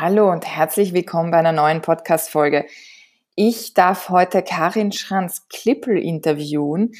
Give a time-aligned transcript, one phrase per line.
[0.00, 2.66] Hallo und herzlich willkommen bei einer neuen Podcast-Folge.
[3.34, 6.92] Ich darf heute Karin Schranz-Klippel interviewen,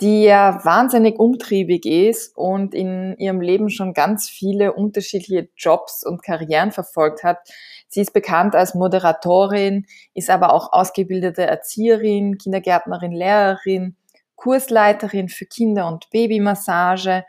[0.00, 6.24] die ja wahnsinnig umtriebig ist und in ihrem Leben schon ganz viele unterschiedliche Jobs und
[6.24, 7.38] Karrieren verfolgt hat.
[7.86, 13.94] Sie ist bekannt als Moderatorin, ist aber auch ausgebildete Erzieherin, Kindergärtnerin, Lehrerin,
[14.34, 17.24] Kursleiterin für Kinder- und Babymassage,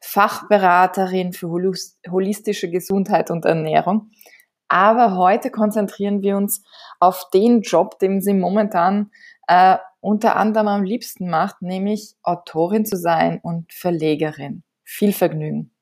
[0.00, 1.48] Fachberaterin für
[2.10, 4.10] holistische Gesundheit und Ernährung.
[4.68, 6.64] Aber heute konzentrieren wir uns
[6.98, 9.10] auf den Job, den sie momentan
[9.46, 14.62] äh, unter anderem am liebsten macht, nämlich Autorin zu sein und Verlegerin.
[14.84, 15.75] Viel Vergnügen.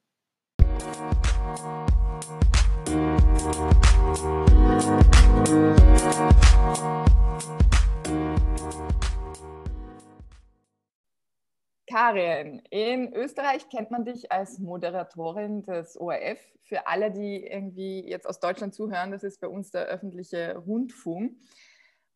[11.95, 16.41] Karin, in Österreich kennt man dich als Moderatorin des ORF.
[16.65, 21.37] Für alle, die irgendwie jetzt aus Deutschland zuhören, das ist bei uns der öffentliche Rundfunk.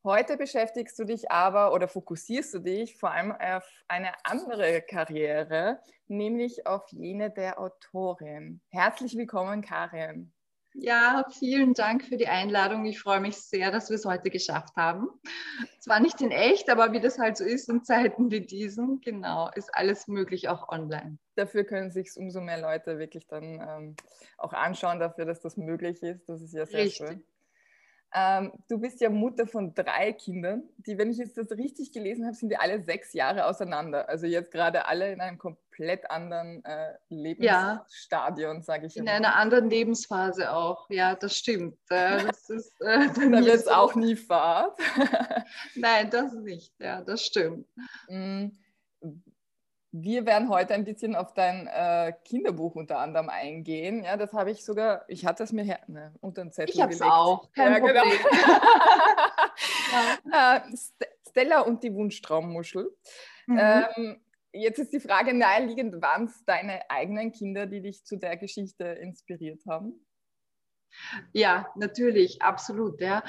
[0.03, 5.79] Heute beschäftigst du dich aber oder fokussierst du dich vor allem auf eine andere Karriere,
[6.09, 8.61] nämlich auf jene der Autorin.
[8.71, 10.33] Herzlich willkommen, Karin.
[10.81, 12.85] Ja, vielen Dank für die Einladung.
[12.85, 15.09] Ich freue mich sehr, dass wir es heute geschafft haben.
[15.81, 19.51] Zwar nicht in echt, aber wie das halt so ist in Zeiten wie diesen, genau,
[19.55, 21.19] ist alles möglich auch online.
[21.35, 23.97] Dafür können sich umso mehr Leute wirklich dann ähm,
[24.37, 26.29] auch anschauen, dafür, dass das möglich ist.
[26.29, 27.09] Das ist ja sehr Richtig.
[27.09, 27.25] schön.
[28.15, 32.25] Ähm, du bist ja Mutter von drei Kindern, die, wenn ich jetzt das richtig gelesen
[32.25, 34.09] habe, sind die alle sechs Jahre auseinander.
[34.09, 38.63] Also jetzt gerade alle in einem komplett anderen äh, Lebensstadion, ja.
[38.63, 39.13] sage ich In immer.
[39.13, 41.79] einer anderen Lebensphase auch, ja, das stimmt.
[41.91, 44.79] Äh, das ist, äh, da wird es auch nie Fahrt.
[45.75, 47.67] Nein, das nicht, ja, das stimmt.
[48.09, 48.49] Mm,
[49.91, 54.05] wir werden heute ein bisschen auf dein äh, Kinderbuch unter anderem eingehen.
[54.05, 56.81] Ja, das habe ich sogar, ich hatte es mir her, ne, unter den Zettel Ich
[56.81, 58.05] habe es auch, kein ja, genau.
[60.31, 60.57] Ja.
[60.57, 60.61] äh,
[61.29, 62.95] Stella und die Wunschtraummuschel.
[63.47, 63.59] Mhm.
[63.59, 64.21] Ähm,
[64.53, 68.85] jetzt ist die Frage naheliegend, waren es deine eigenen Kinder, die dich zu der Geschichte
[68.85, 70.05] inspiriert haben?
[71.33, 73.01] Ja, natürlich, absolut.
[73.01, 73.23] Ja.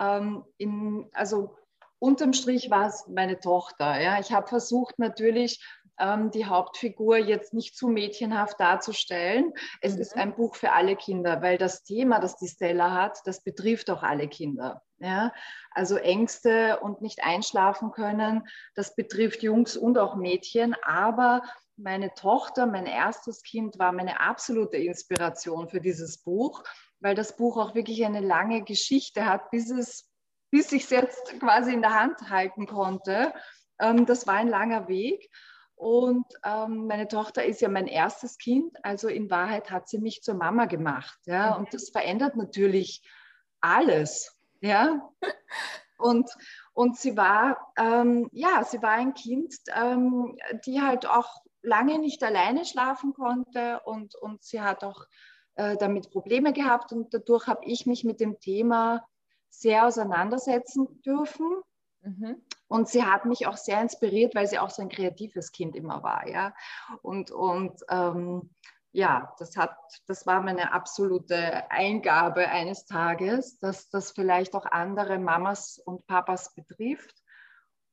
[0.00, 1.56] Ähm, in, also
[1.98, 4.00] unterm Strich war es meine Tochter.
[4.00, 4.20] Ja.
[4.20, 5.62] Ich habe versucht natürlich
[5.98, 9.52] ähm, die Hauptfigur jetzt nicht zu mädchenhaft darzustellen.
[9.80, 10.00] Es mhm.
[10.00, 13.90] ist ein Buch für alle Kinder, weil das Thema, das die Stella hat, das betrifft
[13.90, 14.82] auch alle Kinder.
[14.98, 15.32] Ja?
[15.70, 21.42] Also Ängste und nicht einschlafen können, das betrifft Jungs und auch Mädchen, aber
[21.78, 26.62] meine Tochter, mein erstes Kind, war meine absolute Inspiration für dieses Buch,
[27.00, 30.10] weil das Buch auch wirklich eine lange Geschichte hat, bis es
[30.50, 33.34] bis ich es jetzt quasi in der Hand halten konnte.
[33.78, 35.28] Ähm, das war ein langer Weg.
[35.76, 40.22] Und ähm, meine Tochter ist ja mein erstes Kind, also in Wahrheit hat sie mich
[40.22, 41.18] zur Mama gemacht.
[41.26, 41.52] Ja?
[41.52, 41.56] Mhm.
[41.58, 43.02] Und das verändert natürlich
[43.60, 44.36] alles.
[44.60, 45.10] Ja?
[45.98, 46.30] Und,
[46.74, 50.36] und sie war, ähm, ja, sie war ein Kind, ähm,
[50.66, 55.06] die halt auch lange nicht alleine schlafen konnte und, und sie hat auch
[55.54, 59.06] äh, damit Probleme gehabt und dadurch habe ich mich mit dem Thema
[59.48, 61.62] sehr auseinandersetzen dürfen.
[62.06, 62.40] Mhm.
[62.68, 66.02] Und sie hat mich auch sehr inspiriert, weil sie auch so ein kreatives Kind immer
[66.02, 66.28] war.
[66.28, 66.54] Ja?
[67.02, 68.50] Und, und ähm,
[68.92, 75.18] ja, das, hat, das war meine absolute Eingabe eines Tages, dass das vielleicht auch andere
[75.18, 77.14] Mamas und Papas betrifft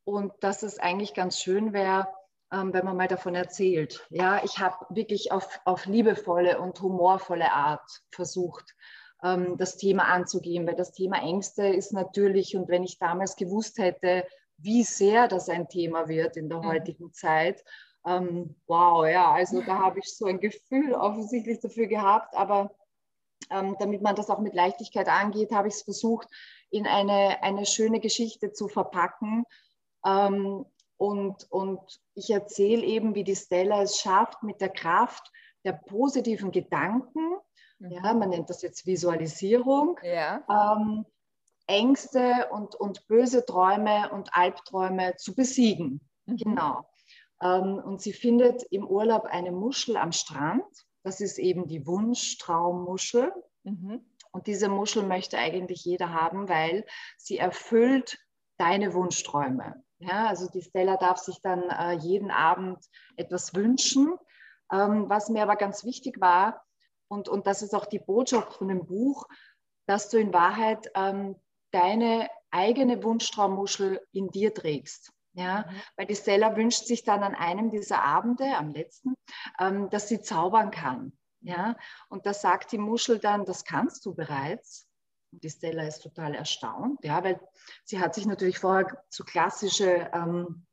[0.06, 2.08] und dass es eigentlich ganz schön wäre,
[2.52, 4.06] ähm, wenn man mal davon erzählt.
[4.12, 8.76] Ja, ich habe wirklich auf, auf liebevolle und humorvolle Art versucht,
[9.24, 13.78] ähm, das Thema anzugehen, weil das Thema Ängste ist natürlich, und wenn ich damals gewusst
[13.80, 14.26] hätte,
[14.58, 16.68] wie sehr das ein Thema wird in der mhm.
[16.68, 17.64] heutigen Zeit.
[18.06, 22.76] Ähm, wow, ja, also da habe ich so ein Gefühl offensichtlich dafür gehabt, aber
[23.50, 26.28] ähm, damit man das auch mit Leichtigkeit angeht, habe ich es versucht,
[26.70, 29.46] in eine, eine schöne Geschichte zu verpacken.
[30.06, 30.66] Ähm,
[30.98, 31.80] und, und
[32.14, 35.32] ich erzähle eben, wie die Stella es schafft, mit der Kraft
[35.66, 37.38] der positiven Gedanken, mhm.
[37.90, 40.44] Ja, man nennt das jetzt Visualisierung, ja.
[40.50, 41.06] ähm,
[41.68, 46.02] Ängste und, und böse Träume und Albträume zu besiegen.
[46.26, 46.38] Mhm.
[46.38, 46.86] Genau.
[47.42, 50.66] Ähm, und sie findet im Urlaub eine Muschel am Strand.
[51.04, 53.32] Das ist eben die Wunschtraummuschel.
[53.64, 54.06] Mhm.
[54.32, 56.86] Und diese Muschel möchte eigentlich jeder haben, weil
[57.18, 58.18] sie erfüllt
[58.58, 59.84] deine Wunschträume.
[60.00, 62.80] Ja, also die Stella darf sich dann äh, jeden Abend
[63.16, 64.16] etwas wünschen.
[64.72, 66.66] Ähm, was mir aber ganz wichtig war,
[67.14, 69.28] und, und das ist auch die Botschaft von dem Buch,
[69.86, 71.36] dass du in Wahrheit ähm,
[71.72, 75.12] deine eigene Wunschtraummuschel in dir trägst.
[75.36, 75.82] Ja, mhm.
[75.96, 79.16] weil die Stella wünscht sich dann an einem dieser Abende, am letzten,
[79.60, 81.14] ähm, dass sie zaubern kann.
[81.42, 81.76] Ja,
[82.10, 84.88] und da sagt die Muschel dann, das kannst du bereits.
[85.32, 87.40] Die Stella ist total erstaunt, ja, weil
[87.84, 90.68] sie hat sich natürlich vorher so klassische ähm,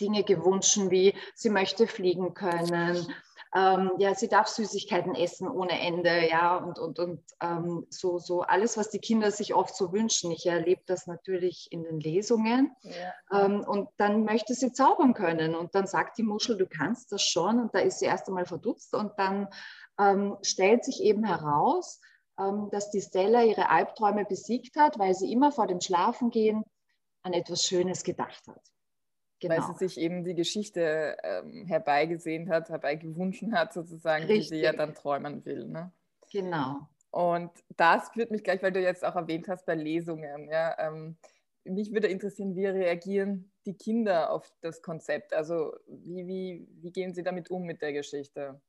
[0.00, 3.06] Dinge gewünscht, wie sie möchte fliegen können,
[3.54, 8.42] ähm, ja, sie darf Süßigkeiten essen ohne Ende, ja, und, und, und ähm, so, so
[8.42, 10.30] alles, was die Kinder sich oft so wünschen.
[10.30, 12.74] Ich erlebe das natürlich in den Lesungen.
[12.82, 13.44] Ja.
[13.44, 15.54] Ähm, und dann möchte sie zaubern können.
[15.54, 17.58] Und dann sagt die Muschel, du kannst das schon.
[17.60, 18.94] Und da ist sie erst einmal verdutzt.
[18.94, 19.48] Und dann
[19.98, 22.00] ähm, stellt sich eben heraus,
[22.38, 26.64] ähm, dass die Stella ihre Albträume besiegt hat, weil sie immer vor dem Schlafengehen
[27.22, 28.60] an etwas Schönes gedacht hat.
[29.40, 29.54] Genau.
[29.54, 34.48] Weil sie sich eben die Geschichte ähm, herbeigesehen hat, herbeigewünscht hat, sozusagen, Richtig.
[34.48, 35.66] die sie ja dann träumen will.
[35.66, 35.92] Ne?
[36.32, 36.88] Genau.
[37.10, 40.48] Und das führt mich gleich, weil du jetzt auch erwähnt hast bei Lesungen.
[40.50, 41.16] Ja, ähm,
[41.64, 45.32] mich würde interessieren, wie reagieren die Kinder auf das Konzept?
[45.32, 48.60] Also wie, wie, wie gehen sie damit um mit der Geschichte?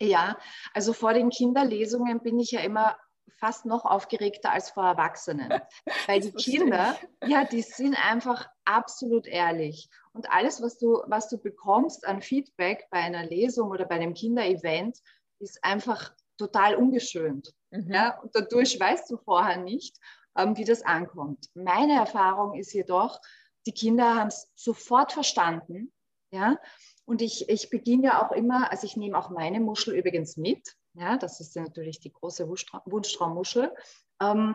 [0.00, 0.36] Ja,
[0.74, 2.96] also vor den Kinderlesungen bin ich ja immer
[3.38, 5.50] fast noch aufgeregter als vor Erwachsenen.
[6.06, 9.88] Weil die Kinder, ja, die sind einfach absolut ehrlich.
[10.12, 14.14] Und alles, was du, was du bekommst an Feedback bei einer Lesung oder bei einem
[14.14, 14.98] Kinderevent,
[15.38, 17.52] ist einfach total ungeschönt.
[17.70, 17.92] Mhm.
[17.92, 19.96] Ja, und dadurch weißt du vorher nicht,
[20.36, 21.48] ähm, wie das ankommt.
[21.54, 23.20] Meine Erfahrung ist jedoch,
[23.66, 25.92] die Kinder haben es sofort verstanden.
[26.30, 26.58] Ja,
[27.04, 30.76] und ich, ich beginne ja auch immer, also ich nehme auch meine Muschel übrigens mit.
[30.94, 33.74] Ja, das ist natürlich die große Wunschtraummuschel.
[34.20, 34.54] Ähm,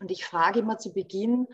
[0.00, 1.46] und ich frage immer zu Beginn,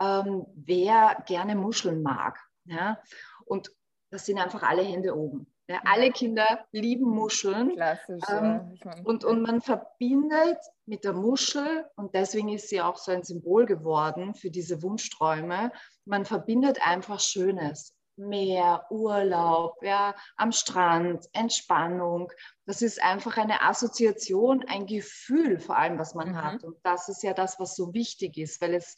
[0.00, 2.38] ähm, wer gerne Muscheln mag.
[2.64, 3.00] Ja?
[3.44, 3.70] Und
[4.10, 5.46] das sind einfach alle Hände oben.
[5.68, 7.72] Ja, alle Kinder lieben Muscheln.
[7.72, 8.94] Klassisch, ähm, ja.
[9.02, 13.66] und, und man verbindet mit der Muschel, und deswegen ist sie auch so ein Symbol
[13.66, 15.72] geworden für diese Wunschträume,
[16.04, 17.95] man verbindet einfach Schönes.
[18.16, 22.32] Meer, Urlaub, ja, am Strand, Entspannung.
[22.64, 26.36] Das ist einfach eine Assoziation, ein Gefühl vor allem, was man mhm.
[26.36, 26.64] hat.
[26.64, 28.96] Und das ist ja das, was so wichtig ist, weil es,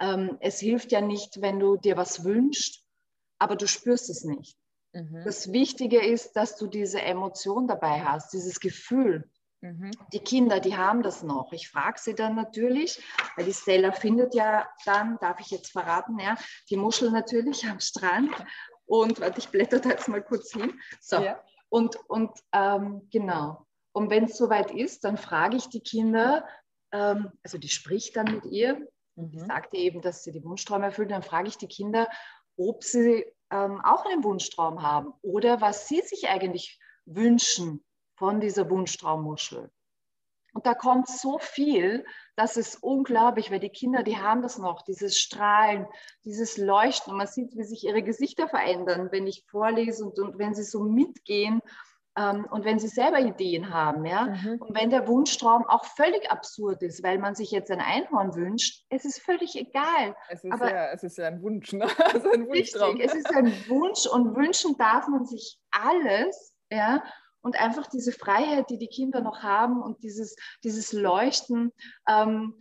[0.00, 2.82] ähm, es hilft ja nicht, wenn du dir was wünschst,
[3.38, 4.56] aber du spürst es nicht.
[4.92, 5.22] Mhm.
[5.24, 9.30] Das Wichtige ist, dass du diese Emotion dabei hast, dieses Gefühl.
[9.60, 9.90] Mhm.
[10.12, 11.52] Die Kinder, die haben das noch.
[11.52, 13.02] Ich frage sie dann natürlich,
[13.36, 16.36] weil die Stella findet ja dann, darf ich jetzt verraten, ja,
[16.70, 18.32] die Muschel natürlich am Strand.
[18.84, 20.78] Und warte, ich blätter da jetzt mal kurz hin.
[21.00, 21.16] So.
[21.16, 21.42] Ja.
[21.68, 23.66] Und, und ähm, genau.
[23.92, 26.46] Und wenn es soweit ist, dann frage ich die Kinder,
[26.92, 28.74] ähm, also die spricht dann mit ihr,
[29.16, 29.30] mhm.
[29.30, 32.08] die sagt ihr eben, dass sie die Wunschträume erfüllt, dann frage ich die Kinder,
[32.56, 37.84] ob sie ähm, auch einen Wunschtraum haben oder was sie sich eigentlich wünschen
[38.16, 39.70] von dieser Wunschtraummuschel.
[40.56, 44.80] Und da kommt so viel, das ist unglaublich, weil die Kinder, die haben das noch,
[44.80, 45.86] dieses Strahlen,
[46.24, 47.12] dieses Leuchten.
[47.12, 50.64] Und man sieht, wie sich ihre Gesichter verändern, wenn ich vorlese und, und wenn sie
[50.64, 51.60] so mitgehen
[52.16, 54.06] ähm, und wenn sie selber Ideen haben.
[54.06, 54.28] Ja?
[54.28, 54.62] Mhm.
[54.62, 58.86] Und wenn der Wunschtraum auch völlig absurd ist, weil man sich jetzt ein Einhorn wünscht,
[58.88, 60.16] es ist völlig egal.
[60.30, 61.86] Es ist, Aber ja, es ist ja ein Wunsch, ne?
[62.14, 62.96] also ein Wunschtraum.
[62.96, 66.54] Richtig, es ist ein Wunsch und wünschen darf man sich alles.
[66.70, 67.02] Ja?
[67.46, 70.34] Und einfach diese Freiheit, die die Kinder noch haben und dieses,
[70.64, 71.72] dieses Leuchten.
[72.08, 72.54] Ähm,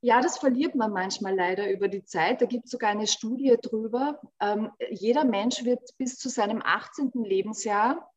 [0.00, 2.40] ja, das verliert man manchmal leider über die Zeit.
[2.40, 4.18] Da gibt es sogar eine Studie drüber.
[4.40, 7.10] Ähm, jeder Mensch wird bis zu seinem 18.
[7.12, 8.10] Lebensjahr,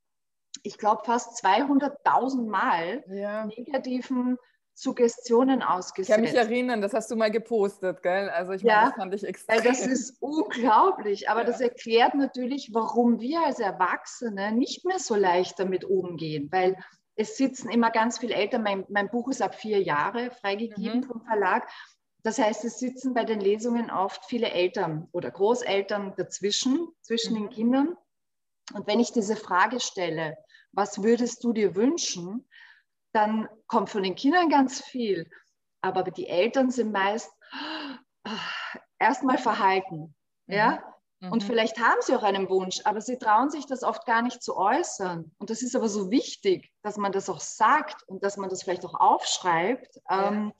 [0.63, 3.45] ich glaube fast 200.000 Mal ja.
[3.47, 4.37] negativen
[4.77, 6.09] Suggestionen ausgesetzt.
[6.09, 8.29] Ich kann mich erinnern, das hast du mal gepostet, gell?
[8.29, 9.63] Also ich meine, ja, das fand ich extrem.
[9.63, 11.45] Das ist unglaublich, aber ja.
[11.45, 16.77] das erklärt natürlich, warum wir als Erwachsene nicht mehr so leicht damit umgehen, weil
[17.15, 21.03] es sitzen immer ganz viele Eltern, mein, mein Buch ist ab vier Jahre freigegeben mhm.
[21.03, 21.69] vom Verlag.
[22.23, 27.37] Das heißt, es sitzen bei den Lesungen oft viele Eltern oder Großeltern dazwischen, zwischen mhm.
[27.37, 27.97] den Kindern.
[28.73, 30.37] Und wenn ich diese Frage stelle,
[30.73, 32.45] was würdest du dir wünschen,
[33.15, 35.29] dann kommt von den Kindern ganz viel.
[35.81, 37.31] Aber die Eltern sind meist
[38.25, 38.29] äh,
[38.99, 40.15] erstmal verhalten.
[40.47, 40.53] Mhm.
[40.53, 40.83] Ja?
[41.19, 41.31] Mhm.
[41.31, 44.43] Und vielleicht haben sie auch einen Wunsch, aber sie trauen sich das oft gar nicht
[44.43, 45.31] zu äußern.
[45.37, 48.63] Und das ist aber so wichtig, dass man das auch sagt und dass man das
[48.63, 49.99] vielleicht auch aufschreibt.
[50.09, 50.29] Ja.
[50.29, 50.53] Ähm,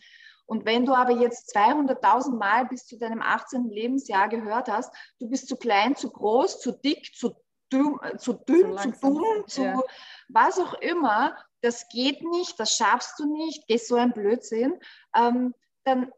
[0.48, 3.70] und wenn du aber jetzt 200.000 Mal bis zu deinem 18.
[3.70, 7.36] Lebensjahr gehört hast, du bist zu klein, zu groß, zu dick, zu
[7.72, 9.82] dünn, äh, zu, dünn, zu, zu dumm, zu ja.
[10.30, 14.79] was auch immer, das geht nicht, das schaffst du nicht, geh so ein Blödsinn,
[15.15, 15.53] ähm,
[15.84, 16.12] dann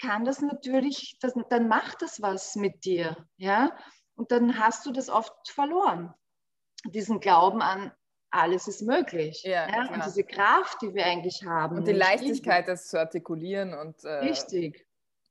[0.00, 3.76] kann das natürlich, das, dann macht das was mit dir, ja,
[4.14, 6.14] und dann hast du das oft verloren,
[6.84, 7.92] diesen Glauben an
[8.30, 9.42] alles ist möglich.
[9.42, 9.90] Ja, ja?
[9.90, 11.78] Und diese Kraft, die wir eigentlich haben.
[11.78, 14.86] Und die Leichtigkeit, das zu artikulieren und äh, richtig.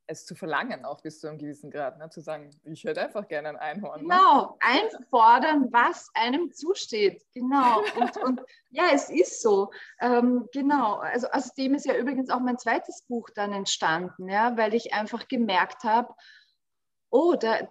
[0.08, 2.10] Es zu verlangen, auch bis zu einem gewissen Grad, ne?
[2.10, 4.02] zu sagen, ich hätte einfach gerne ein Einhorn.
[4.02, 4.08] Ne?
[4.08, 7.24] Genau, einfordern, was einem zusteht.
[7.34, 7.82] Genau.
[8.00, 9.72] Und, und ja, es ist so.
[10.00, 10.96] Ähm, genau.
[10.96, 14.94] Also aus dem ist ja übrigens auch mein zweites Buch dann entstanden, ja, weil ich
[14.94, 16.14] einfach gemerkt habe,
[17.10, 17.68] oh, da,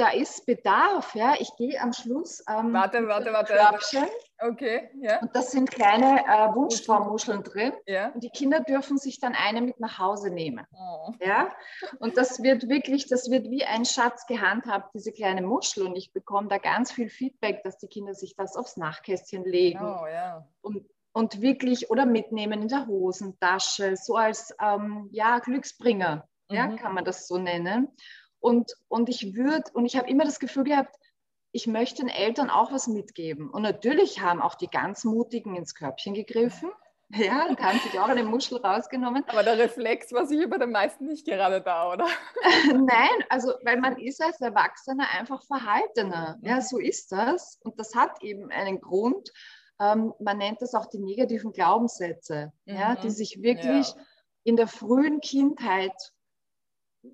[0.00, 1.14] da ist Bedarf.
[1.14, 1.34] Ja?
[1.38, 2.42] Ich gehe am Schluss.
[2.48, 3.52] Ähm, warte, warte, warte.
[3.52, 4.06] Körbchen,
[4.40, 5.20] okay, ja.
[5.20, 7.72] Und das sind kleine äh, Wunschtraummuscheln drin.
[7.86, 8.08] Ja.
[8.08, 10.66] Und die Kinder dürfen sich dann eine mit nach Hause nehmen.
[10.72, 11.12] Oh.
[11.20, 11.50] Ja?
[11.98, 15.86] Und das wird wirklich, das wird wie ein Schatz gehandhabt, diese kleine Muschel.
[15.86, 19.80] Und ich bekomme da ganz viel Feedback, dass die Kinder sich das aufs Nachkästchen legen.
[19.80, 20.46] Oh, ja.
[20.62, 26.56] Und und wirklich oder mitnehmen in der Hosentasche, so als ähm, ja, Glücksbringer, mhm.
[26.56, 27.88] ja, kann man das so nennen.
[28.40, 30.96] Und, und ich würde, und ich habe immer das Gefühl gehabt,
[31.52, 33.50] ich möchte den Eltern auch was mitgeben.
[33.50, 36.70] Und natürlich haben auch die ganz Mutigen ins Körbchen gegriffen.
[37.12, 39.24] Ja, und haben sich auch eine Muschel rausgenommen.
[39.26, 42.06] Aber der Reflex war sicher bei den meisten nicht gerade da, oder?
[42.66, 46.38] Nein, also weil man ist als Erwachsener einfach verhaltener.
[46.42, 46.60] Ja, mhm.
[46.60, 47.58] so ist das.
[47.64, 49.32] Und das hat eben einen Grund.
[49.80, 52.76] Ähm, man nennt das auch die negativen Glaubenssätze, mhm.
[52.76, 54.02] ja, die sich wirklich ja.
[54.44, 56.12] in der frühen Kindheit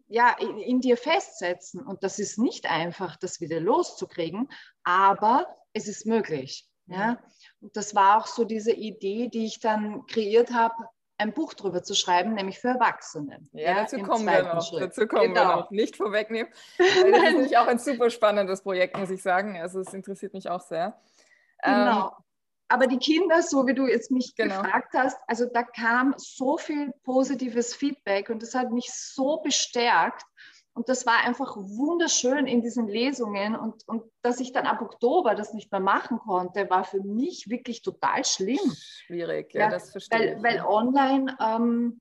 [0.09, 1.81] ja, in, in, dir festsetzen.
[1.81, 4.49] Und das ist nicht einfach, das wieder loszukriegen,
[4.85, 6.69] aber es ist möglich.
[6.87, 7.19] Ja?
[7.61, 10.75] Und das war auch so diese Idee, die ich dann kreiert habe,
[11.19, 13.41] ein Buch darüber zu schreiben, nämlich für Erwachsene.
[13.53, 14.67] Ja, ja dazu kommen wir noch.
[14.67, 14.83] Schritt.
[14.83, 15.49] Dazu kommen genau.
[15.49, 15.71] wir noch.
[15.71, 16.53] Nicht vorwegnehmen.
[16.79, 19.59] das ist nämlich auch ein super spannendes Projekt, muss ich sagen.
[19.59, 21.01] Also es interessiert mich auch sehr.
[21.63, 22.09] Genau.
[22.09, 22.13] Ähm,
[22.69, 24.63] aber die Kinder, so wie du jetzt mich genau.
[24.63, 30.25] gefragt hast, also da kam so viel positives Feedback und das hat mich so bestärkt.
[30.75, 33.57] Und das war einfach wunderschön in diesen Lesungen.
[33.57, 37.49] Und, und dass ich dann ab Oktober das nicht mehr machen konnte, war für mich
[37.49, 38.61] wirklich total schlimm.
[39.07, 40.43] Schwierig, ja, ja das verstehe weil, ich.
[40.43, 42.01] Weil online ähm,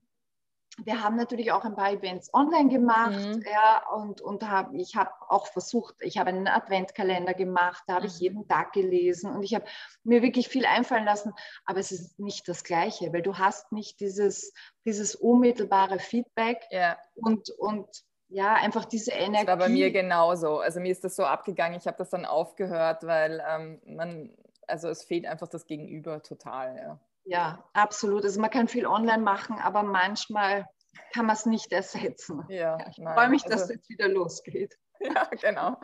[0.84, 3.42] wir haben natürlich auch ein paar Events online gemacht, mhm.
[3.50, 8.06] ja, und, und hab, ich habe auch versucht, ich habe einen Adventkalender gemacht, da habe
[8.06, 8.20] ich mhm.
[8.20, 9.64] jeden Tag gelesen und ich habe
[10.04, 11.32] mir wirklich viel einfallen lassen,
[11.64, 14.52] aber es ist nicht das Gleiche, weil du hast nicht dieses,
[14.84, 16.98] dieses unmittelbare Feedback ja.
[17.14, 19.46] und, und ja, einfach diese Energie.
[19.46, 20.58] Das war bei mir genauso.
[20.58, 24.88] Also mir ist das so abgegangen, ich habe das dann aufgehört, weil ähm, man, also
[24.88, 27.00] es fehlt einfach das Gegenüber total, ja.
[27.26, 28.24] Ja, absolut.
[28.24, 30.66] Also man kann viel online machen, aber manchmal
[31.12, 32.44] kann man es nicht ersetzen.
[32.48, 34.78] Ja, ich nein, freue mich, dass also, es jetzt wieder losgeht.
[34.98, 35.76] Ja, genau.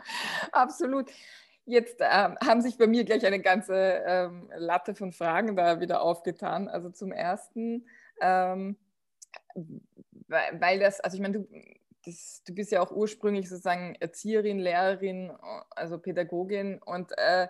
[0.51, 1.11] Absolut.
[1.65, 3.75] Jetzt ähm, haben sich bei mir gleich eine ganze
[4.07, 6.67] ähm, Latte von Fragen da wieder aufgetan.
[6.67, 7.87] Also zum ersten,
[8.21, 8.75] ähm,
[9.53, 11.47] weil, weil, das, also ich meine, du,
[12.05, 15.31] das, du bist ja auch ursprünglich sozusagen Erzieherin, Lehrerin,
[15.69, 17.49] also Pädagogin und äh,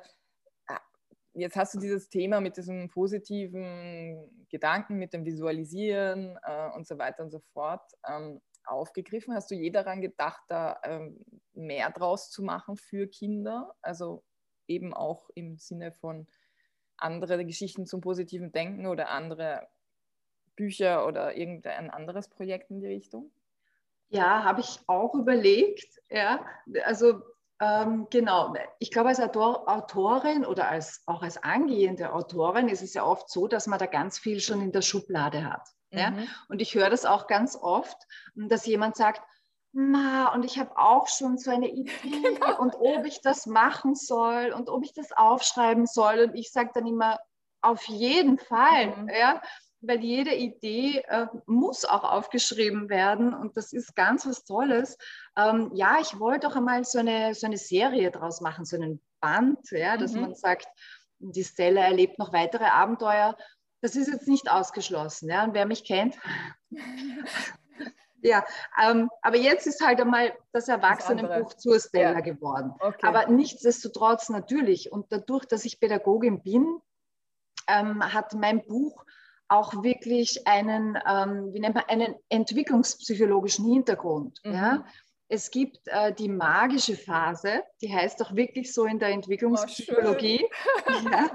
[1.33, 6.97] jetzt hast du dieses Thema mit diesem positiven Gedanken, mit dem Visualisieren äh, und so
[6.97, 9.33] weiter und so fort ähm, aufgegriffen.
[9.33, 11.17] Hast du je daran gedacht, da ähm,
[11.53, 13.75] mehr draus zu machen für Kinder?
[13.81, 14.23] Also
[14.67, 16.27] eben auch im Sinne von
[16.97, 19.67] andere Geschichten zum positiven Denken oder andere
[20.55, 23.31] Bücher oder irgendein anderes Projekt in die Richtung?
[24.09, 25.99] Ja, habe ich auch überlegt.
[26.09, 26.45] Ja,
[26.85, 27.21] also
[27.63, 32.93] ähm, genau, ich glaube, als Autor, Autorin oder als, auch als angehende Autorin ist es
[32.93, 35.67] ja oft so, dass man da ganz viel schon in der Schublade hat.
[35.91, 35.97] Mhm.
[35.99, 36.13] Ja?
[36.49, 37.97] Und ich höre das auch ganz oft,
[38.35, 39.21] dass jemand sagt,
[39.75, 42.59] Ma, und ich habe auch schon so eine Idee genau.
[42.59, 46.19] und ob ich das machen soll und ob ich das aufschreiben soll.
[46.19, 47.19] Und ich sage dann immer,
[47.61, 48.95] auf jeden Fall.
[48.95, 49.09] Mhm.
[49.09, 49.41] Ja?
[49.85, 54.97] Weil jede Idee äh, muss auch aufgeschrieben werden und das ist ganz was Tolles.
[55.37, 59.01] Ähm, ja, ich wollte auch einmal so eine, so eine Serie draus machen, so einen
[59.19, 60.21] Band, ja, dass mhm.
[60.21, 60.67] man sagt,
[61.19, 63.37] die Stella erlebt noch weitere Abenteuer.
[63.81, 65.29] Das ist jetzt nicht ausgeschlossen.
[65.29, 66.15] Ja, und wer mich kennt,
[68.21, 68.45] ja,
[68.81, 72.19] ähm, aber jetzt ist halt einmal das Erwachsenenbuch zur Stella ja.
[72.21, 72.73] geworden.
[72.79, 73.05] Okay.
[73.05, 74.91] Aber nichtsdestotrotz natürlich.
[74.91, 76.79] Und dadurch, dass ich Pädagogin bin,
[77.67, 79.05] ähm, hat mein Buch
[79.47, 84.39] auch wirklich einen, ähm, wie nennt man, einen entwicklungspsychologischen Hintergrund.
[84.43, 84.53] Mhm.
[84.53, 84.85] Ja?
[85.29, 90.45] Es gibt äh, die magische Phase, die heißt auch wirklich so in der Entwicklungspsychologie.
[90.87, 91.31] Oh, ja.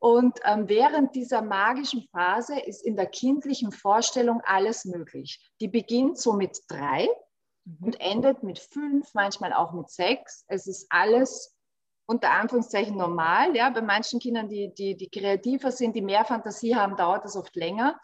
[0.00, 5.50] Und ähm, während dieser magischen Phase ist in der kindlichen Vorstellung alles möglich.
[5.60, 7.08] Die beginnt so mit drei
[7.64, 7.78] mhm.
[7.86, 10.44] und endet mit fünf, manchmal auch mit sechs.
[10.48, 11.56] Es ist alles
[12.12, 13.56] unter Anführungszeichen normal.
[13.56, 17.36] Ja, bei manchen Kindern, die, die, die kreativer sind, die mehr Fantasie haben, dauert das
[17.36, 17.98] oft länger.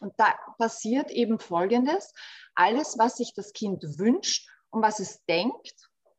[0.00, 2.12] Und da passiert eben Folgendes.
[2.54, 5.74] Alles, was sich das Kind wünscht und was es denkt,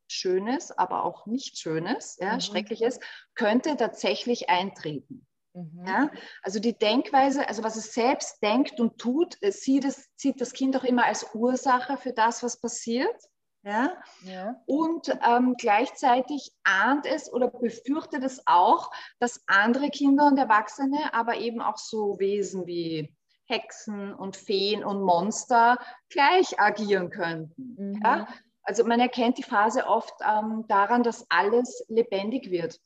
[0.07, 2.41] Schönes, aber auch nicht Schönes, ja, mhm.
[2.41, 2.99] Schreckliches,
[3.35, 5.27] könnte tatsächlich eintreten.
[5.53, 5.85] Mhm.
[5.85, 6.11] Ja?
[6.41, 10.75] Also die Denkweise, also was es selbst denkt und tut, sieht, es, sieht das Kind
[10.77, 13.15] auch immer als Ursache für das, was passiert.
[13.63, 13.93] Ja?
[14.23, 14.55] ja.
[14.65, 21.37] Und ähm, gleichzeitig ahnt es oder befürchtet es auch, dass andere Kinder und Erwachsene, aber
[21.37, 23.13] eben auch so Wesen wie
[23.45, 25.77] Hexen und Feen und Monster
[26.09, 27.75] gleich agieren könnten.
[27.77, 28.01] Mhm.
[28.03, 28.27] Ja?
[28.63, 32.79] Also man erkennt die Phase oft ähm, daran, dass alles lebendig wird.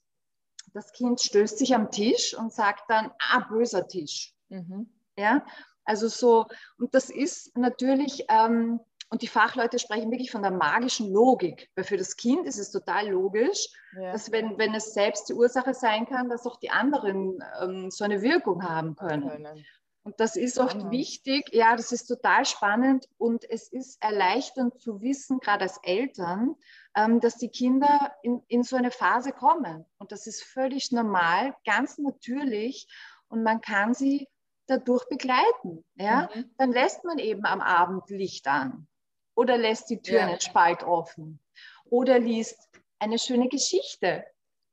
[0.74, 4.34] Das Kind stößt sich am Tisch und sagt dann, ah, böser Tisch.
[4.50, 4.89] Mhm.
[5.18, 5.46] Ja,
[5.86, 6.46] also so,
[6.77, 8.80] und das ist natürlich, ähm,
[9.13, 12.72] und die Fachleute sprechen wirklich von der magischen Logik, weil für das Kind ist es
[12.72, 14.12] total logisch, ja.
[14.12, 18.05] dass wenn, wenn es selbst die Ursache sein kann, dass auch die anderen ähm, so
[18.05, 19.29] eine Wirkung haben können.
[19.29, 19.65] können.
[20.01, 25.00] Und das ist oft wichtig, ja, das ist total spannend und es ist erleichternd zu
[25.01, 26.55] wissen, gerade als Eltern,
[26.96, 29.86] ähm, dass die Kinder in, in so eine Phase kommen.
[30.00, 32.88] Und das ist völlig normal, ganz natürlich
[33.27, 34.27] und man kann sie
[34.65, 35.86] dadurch begleiten.
[35.93, 36.32] Ja?
[36.34, 36.50] Mhm.
[36.58, 38.88] Dann lässt man eben am Abend Licht an
[39.36, 40.28] oder lässt die Tür ja.
[40.28, 41.40] einen Spalt offen
[41.86, 44.25] oder liest eine schöne Geschichte.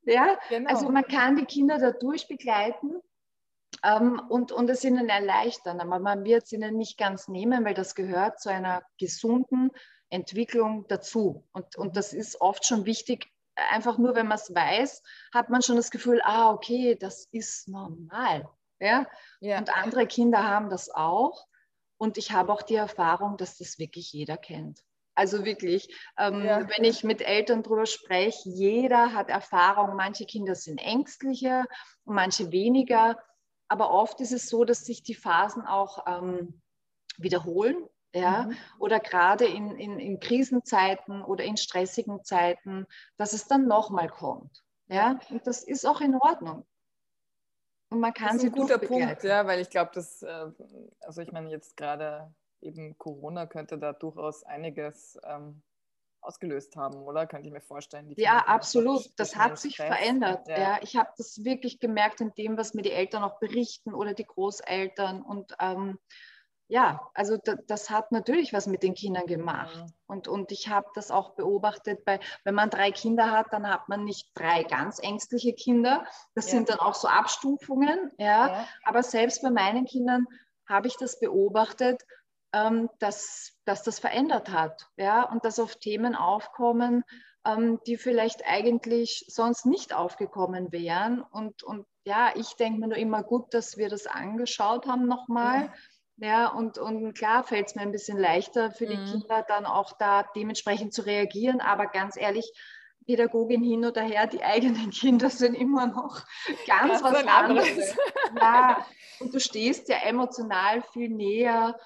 [0.03, 0.37] Ja?
[0.49, 0.69] Genau.
[0.69, 3.01] Also man kann die Kinder dadurch begleiten
[3.83, 5.79] ähm, und, und es ihnen erleichtern.
[5.79, 9.71] Aber man wird es ihnen nicht ganz nehmen, weil das gehört zu einer gesunden
[10.09, 11.47] Entwicklung dazu.
[11.53, 13.31] Und, und das ist oft schon wichtig.
[13.55, 15.03] Einfach nur, wenn man es weiß,
[15.33, 18.49] hat man schon das Gefühl, ah, okay, das ist normal.
[18.79, 19.07] Ja?
[19.39, 19.57] ja?
[19.59, 21.45] Und andere Kinder haben das auch.
[22.01, 24.83] Und ich habe auch die Erfahrung, dass das wirklich jeder kennt.
[25.13, 26.67] Also wirklich, ähm, ja.
[26.67, 29.95] wenn ich mit Eltern darüber spreche, jeder hat Erfahrung.
[29.95, 31.63] Manche Kinder sind ängstlicher
[32.03, 33.19] und manche weniger.
[33.67, 36.59] Aber oft ist es so, dass sich die Phasen auch ähm,
[37.19, 37.87] wiederholen.
[38.15, 38.57] Ja, mhm.
[38.79, 44.63] oder gerade in, in, in Krisenzeiten oder in stressigen Zeiten, dass es dann nochmal kommt.
[44.87, 46.65] Ja, und das ist auch in Ordnung.
[47.91, 50.47] Und man kann das ist ein guter Punkt, ja, weil ich glaube, dass, äh,
[51.01, 55.61] also ich meine, jetzt gerade eben Corona könnte da durchaus einiges ähm,
[56.21, 57.27] ausgelöst haben, oder?
[57.27, 58.13] Könnte ich mir vorstellen.
[58.15, 59.09] ja, absolut.
[59.17, 59.87] Das hat sich Stress.
[59.87, 60.47] verändert.
[60.47, 60.57] Ja.
[60.57, 60.79] ja.
[60.81, 64.25] ich habe das wirklich gemerkt in dem, was mir die Eltern auch berichten oder die
[64.25, 65.21] Großeltern.
[65.21, 65.99] Und ähm,
[66.71, 69.75] ja, also da, das hat natürlich was mit den Kindern gemacht.
[69.75, 69.93] Mhm.
[70.07, 73.89] Und, und ich habe das auch beobachtet, bei, wenn man drei Kinder hat, dann hat
[73.89, 76.05] man nicht drei ganz ängstliche Kinder.
[76.33, 76.51] Das ja.
[76.51, 78.11] sind dann auch so Abstufungen.
[78.17, 78.47] Ja.
[78.47, 78.67] ja.
[78.83, 80.25] Aber selbst bei meinen Kindern
[80.65, 82.01] habe ich das beobachtet
[82.53, 84.89] ähm, dass, dass das verändert hat.
[84.97, 85.23] Ja?
[85.23, 87.03] Und dass oft Themen aufkommen,
[87.45, 91.21] ähm, die vielleicht eigentlich sonst nicht aufgekommen wären.
[91.21, 95.65] Und, und ja, ich denke mir nur immer gut, dass wir das angeschaut haben nochmal.
[95.65, 95.73] Ja.
[96.21, 99.05] Ja, und, und klar fällt es mir ein bisschen leichter für die mhm.
[99.05, 101.61] Kinder dann auch da dementsprechend zu reagieren.
[101.61, 102.53] Aber ganz ehrlich,
[103.07, 106.21] Pädagogin hin oder her, die eigenen Kinder sind immer noch
[106.67, 107.97] ganz das was anderes.
[108.39, 108.85] Ja,
[109.19, 111.77] und du stehst ja emotional viel näher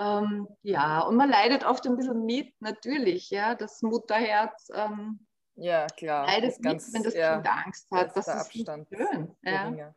[0.00, 5.86] ähm, ja, und man leidet oft ein bisschen mit, natürlich, ja, das Mutterherz ähm, ja,
[5.86, 6.26] klar.
[6.26, 8.16] leidet mit, ganz, wenn das ja, Kind Angst hat.
[8.16, 9.36] Das ist Abstand schön.
[9.42, 9.94] Ja.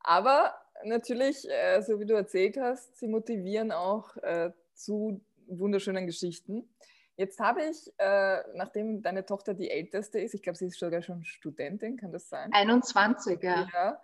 [0.00, 6.68] Aber natürlich, äh, so wie du erzählt hast, sie motivieren auch äh, zu wunderschönen Geschichten.
[7.16, 11.00] Jetzt habe ich, äh, nachdem deine Tochter die älteste ist, ich glaube, sie ist sogar
[11.02, 12.50] schon Studentin, kann das sein?
[12.52, 13.66] 21, ja.
[13.72, 14.02] ja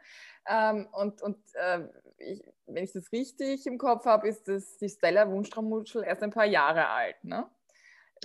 [0.48, 1.80] ähm, und und äh,
[2.18, 6.30] ich, wenn ich das richtig im Kopf habe, ist das die Stella Wunschtraummuschel erst ein
[6.30, 7.46] paar Jahre alt, ne?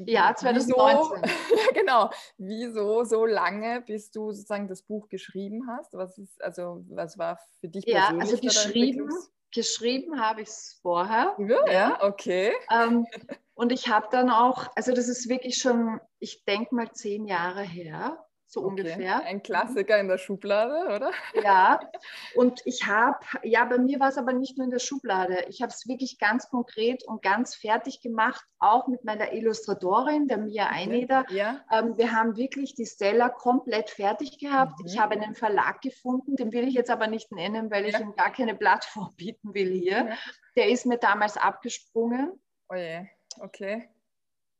[0.05, 1.21] Ja, 2019.
[1.21, 2.10] Wieso, ja, genau.
[2.38, 5.93] Wieso so lange, bis du sozusagen das Buch geschrieben hast?
[5.93, 8.12] Was ist, also, was war für dich persönlich?
[8.12, 9.10] Ja, also geschrieben,
[9.51, 11.36] geschrieben habe ich es vorher.
[11.39, 12.53] Ja, ja okay.
[12.71, 13.05] Ähm,
[13.55, 17.63] und ich habe dann auch, also das ist wirklich schon, ich denke mal zehn Jahre
[17.63, 18.69] her, so okay.
[18.69, 19.23] ungefähr.
[19.23, 21.12] Ein Klassiker in der Schublade, oder?
[21.43, 21.79] Ja,
[22.36, 25.45] und ich habe, ja, bei mir war es aber nicht nur in der Schublade.
[25.49, 30.38] Ich habe es wirklich ganz konkret und ganz fertig gemacht, auch mit meiner Illustratorin, der
[30.38, 31.25] Mia Eineder.
[31.29, 31.62] Ja.
[31.71, 34.79] Ähm, wir haben wirklich die Stella komplett fertig gehabt.
[34.79, 34.86] Mhm.
[34.88, 37.89] Ich habe einen Verlag gefunden, den will ich jetzt aber nicht nennen, weil ja.
[37.89, 40.07] ich ihm gar keine Plattform bieten will hier.
[40.07, 40.17] Ja.
[40.55, 42.31] Der ist mir damals abgesprungen.
[42.69, 43.05] Oh je,
[43.41, 43.89] okay.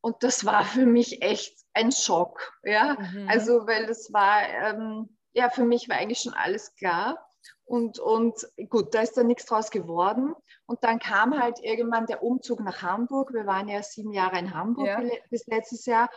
[0.08, 2.54] Und das war für mich echt ein Schock.
[2.64, 2.96] Ja?
[2.98, 3.28] Mhm.
[3.28, 7.22] Also, weil das war, ähm, ja, für mich war eigentlich schon alles klar.
[7.66, 8.36] Und, und
[8.70, 10.34] gut, da ist dann nichts draus geworden.
[10.66, 13.34] Und dann kam halt irgendwann der Umzug nach Hamburg.
[13.34, 15.02] Wir waren ja sieben Jahre in Hamburg ja.
[15.30, 16.10] bis letztes Jahr.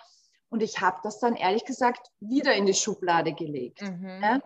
[0.51, 3.83] Und ich habe das dann ehrlich gesagt wieder in die Schublade gelegt.
[3.83, 4.21] Mhm.
[4.23, 4.41] Ja?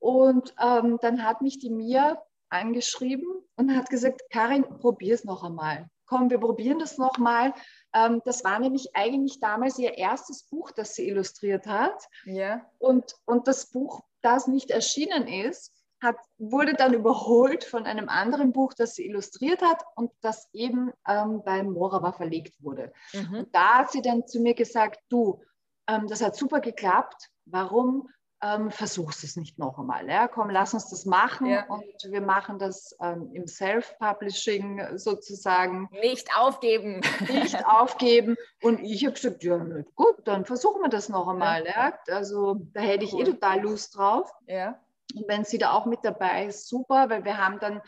[0.00, 5.44] Und ähm, dann hat mich die Mia angeschrieben und hat gesagt, Karin, probier es noch
[5.44, 7.46] einmal komm, wir probieren das nochmal.
[7.46, 7.52] Ähm,
[7.92, 12.08] das war nämlich eigentlich damals ihr erstes Buch, das sie illustriert hat.
[12.24, 12.64] Ja.
[12.78, 18.52] Und, und das Buch, das nicht erschienen ist, hat, wurde dann überholt von einem anderen
[18.52, 22.92] Buch, das sie illustriert hat und das eben ähm, beim Morava verlegt wurde.
[23.12, 23.34] Mhm.
[23.34, 25.40] Und da hat sie dann zu mir gesagt, du,
[25.86, 28.08] ähm, das hat super geklappt, warum
[28.42, 30.08] ähm, versuchst es nicht noch einmal.
[30.08, 30.28] Ja?
[30.28, 31.64] Komm, lass uns das machen ja.
[31.66, 35.88] und wir machen das ähm, im Self-Publishing sozusagen.
[35.92, 37.00] Nicht aufgeben.
[37.28, 38.36] Nicht aufgeben.
[38.60, 39.58] Und ich habe gesagt, ja,
[39.94, 41.64] gut, dann versuchen wir das noch einmal.
[41.64, 41.88] Ja.
[41.88, 41.98] ja?
[42.14, 43.22] Also da hätte ich eh cool.
[43.22, 44.32] eh total Lust drauf.
[44.46, 44.80] Ja.
[45.14, 47.80] Und wenn sie da auch mit dabei ist, super, weil wir haben dann,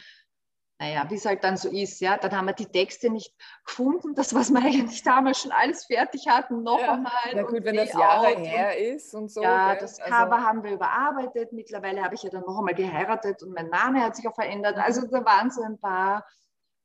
[0.79, 3.33] naja, wie es halt dann so ist, ja, dann haben wir die Texte nicht
[3.65, 6.95] gefunden, das, was wir eigentlich damals schon alles fertig hatten, noch ja.
[6.95, 7.13] einmal.
[7.33, 9.43] Ja gut, wenn das Jahre her ist und so.
[9.43, 11.53] Ja, das also Cover haben wir überarbeitet.
[11.53, 14.77] Mittlerweile habe ich ja dann noch einmal geheiratet und mein Name hat sich auch verändert.
[14.79, 15.11] Also mhm.
[15.11, 16.27] da waren so ein paar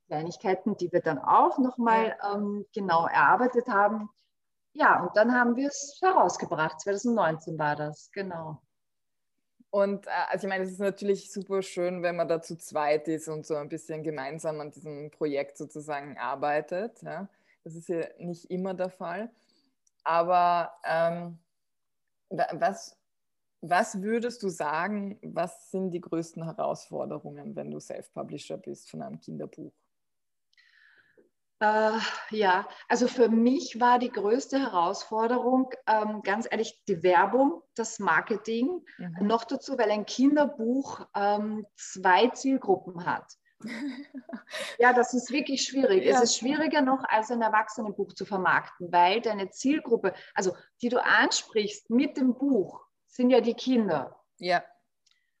[0.06, 2.34] Kleinigkeiten, die wir dann auch nochmal ja.
[2.34, 4.08] ähm, genau erarbeitet haben.
[4.72, 6.80] Ja, und dann haben wir es herausgebracht.
[6.80, 8.62] 2019 war das, genau.
[9.70, 13.08] Und äh, also ich meine, es ist natürlich super schön, wenn man da zu zweit
[13.08, 17.02] ist und so ein bisschen gemeinsam an diesem Projekt sozusagen arbeitet.
[17.02, 17.28] Ja?
[17.64, 19.30] Das ist ja nicht immer der Fall.
[20.02, 21.38] Aber ähm,
[22.30, 22.96] was,
[23.60, 29.20] was würdest du sagen, was sind die größten Herausforderungen, wenn du Self-Publisher bist von einem
[29.20, 29.72] Kinderbuch?
[31.60, 31.98] Äh,
[32.30, 38.82] ja, also für mich war die größte Herausforderung, ähm, ganz ehrlich, die Werbung, das Marketing.
[38.96, 39.26] Mhm.
[39.26, 43.34] Noch dazu, weil ein Kinderbuch ähm, zwei Zielgruppen hat.
[44.78, 46.06] ja, das ist wirklich schwierig.
[46.06, 46.16] Ja.
[46.16, 51.02] Es ist schwieriger noch als ein Erwachsenenbuch zu vermarkten, weil deine Zielgruppe, also die du
[51.02, 54.18] ansprichst mit dem Buch, sind ja die Kinder.
[54.38, 54.64] Ja.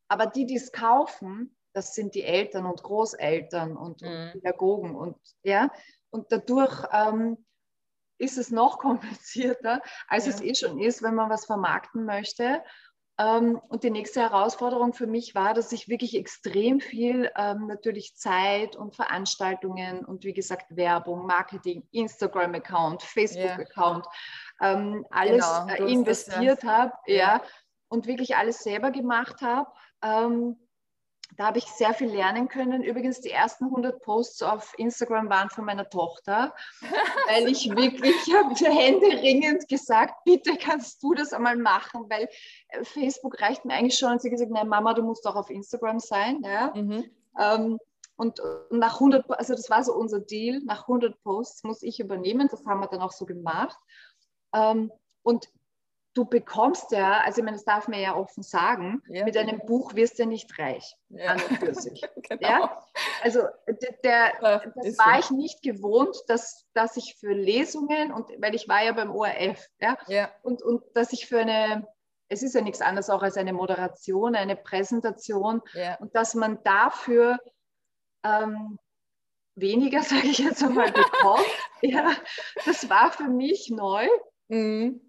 [0.08, 4.08] Aber die, die es kaufen, das sind die Eltern und Großeltern und, mhm.
[4.08, 5.70] und Pädagogen und ja.
[6.10, 7.44] Und dadurch ähm,
[8.18, 10.32] ist es noch komplizierter, als ja.
[10.32, 12.62] es eh schon ist, wenn man was vermarkten möchte.
[13.20, 18.16] Ähm, und die nächste Herausforderung für mich war, dass ich wirklich extrem viel ähm, natürlich
[18.16, 24.06] Zeit und Veranstaltungen und wie gesagt Werbung, Marketing, Instagram-Account, Facebook-Account,
[24.60, 24.72] ja.
[24.72, 27.14] ähm, alles genau, äh, investiert habe ja.
[27.14, 27.42] ja.
[27.88, 29.70] und wirklich alles selber gemacht habe.
[31.36, 32.82] Da habe ich sehr viel lernen können.
[32.82, 36.54] Übrigens, die ersten 100 Posts auf Instagram waren von meiner Tochter,
[37.28, 42.28] weil ich wirklich, ich habe händeringend gesagt, bitte kannst du das einmal machen, weil
[42.68, 44.12] äh, Facebook reicht mir eigentlich schon.
[44.12, 46.42] Und sie hat gesagt, nein, Mama, du musst auch auf Instagram sein.
[46.44, 46.72] Ja?
[46.74, 47.04] Mhm.
[47.38, 47.78] Ähm,
[48.16, 52.48] und nach 100, also das war so unser Deal, nach 100 Posts muss ich übernehmen.
[52.50, 53.78] Das haben wir dann auch so gemacht.
[54.54, 55.48] Ähm, und
[56.14, 59.24] du bekommst ja, also ich meine, das darf man ja offen sagen, ja.
[59.24, 61.34] mit einem Buch wirst du ja nicht reich ja.
[62.28, 62.40] genau.
[62.40, 62.82] ja?
[63.22, 65.18] Also der, der das war so.
[65.20, 69.68] ich nicht gewohnt, dass, dass ich für Lesungen und weil ich war ja beim ORF,
[69.80, 70.30] ja, ja.
[70.42, 71.86] Und, und dass ich für eine,
[72.28, 75.96] es ist ja nichts anderes auch als eine Moderation, eine Präsentation ja.
[75.96, 77.38] und dass man dafür
[78.24, 78.78] ähm,
[79.54, 81.46] weniger, sage ich jetzt einmal, bekommt,
[81.82, 82.12] ja,
[82.64, 84.06] das war für mich neu.
[84.48, 85.00] Mhm.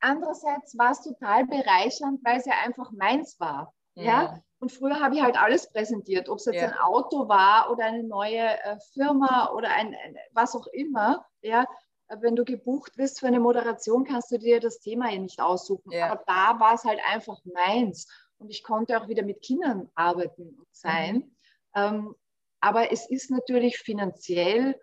[0.00, 3.74] Andererseits war es total bereichernd, weil es ja einfach meins war.
[3.94, 4.04] Mhm.
[4.04, 4.42] Ja?
[4.60, 6.68] Und früher habe ich halt alles präsentiert, ob es jetzt ja.
[6.68, 11.24] ein Auto war oder eine neue äh, Firma oder ein, ein, was auch immer.
[11.42, 11.66] Ja?
[12.08, 15.92] Wenn du gebucht bist für eine Moderation, kannst du dir das Thema ja nicht aussuchen.
[15.92, 16.10] Ja.
[16.10, 18.08] Aber da war es halt einfach meins.
[18.38, 21.16] Und ich konnte auch wieder mit Kindern arbeiten und sein.
[21.16, 21.36] Mhm.
[21.74, 22.14] Ähm,
[22.60, 24.80] aber es ist natürlich finanziell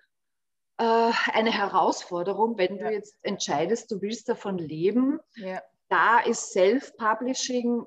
[0.78, 2.88] äh, eine Herausforderung, wenn ja.
[2.88, 5.20] du jetzt entscheidest, du willst davon leben.
[5.36, 5.62] Ja.
[5.88, 7.86] Da ist Self-Publishing,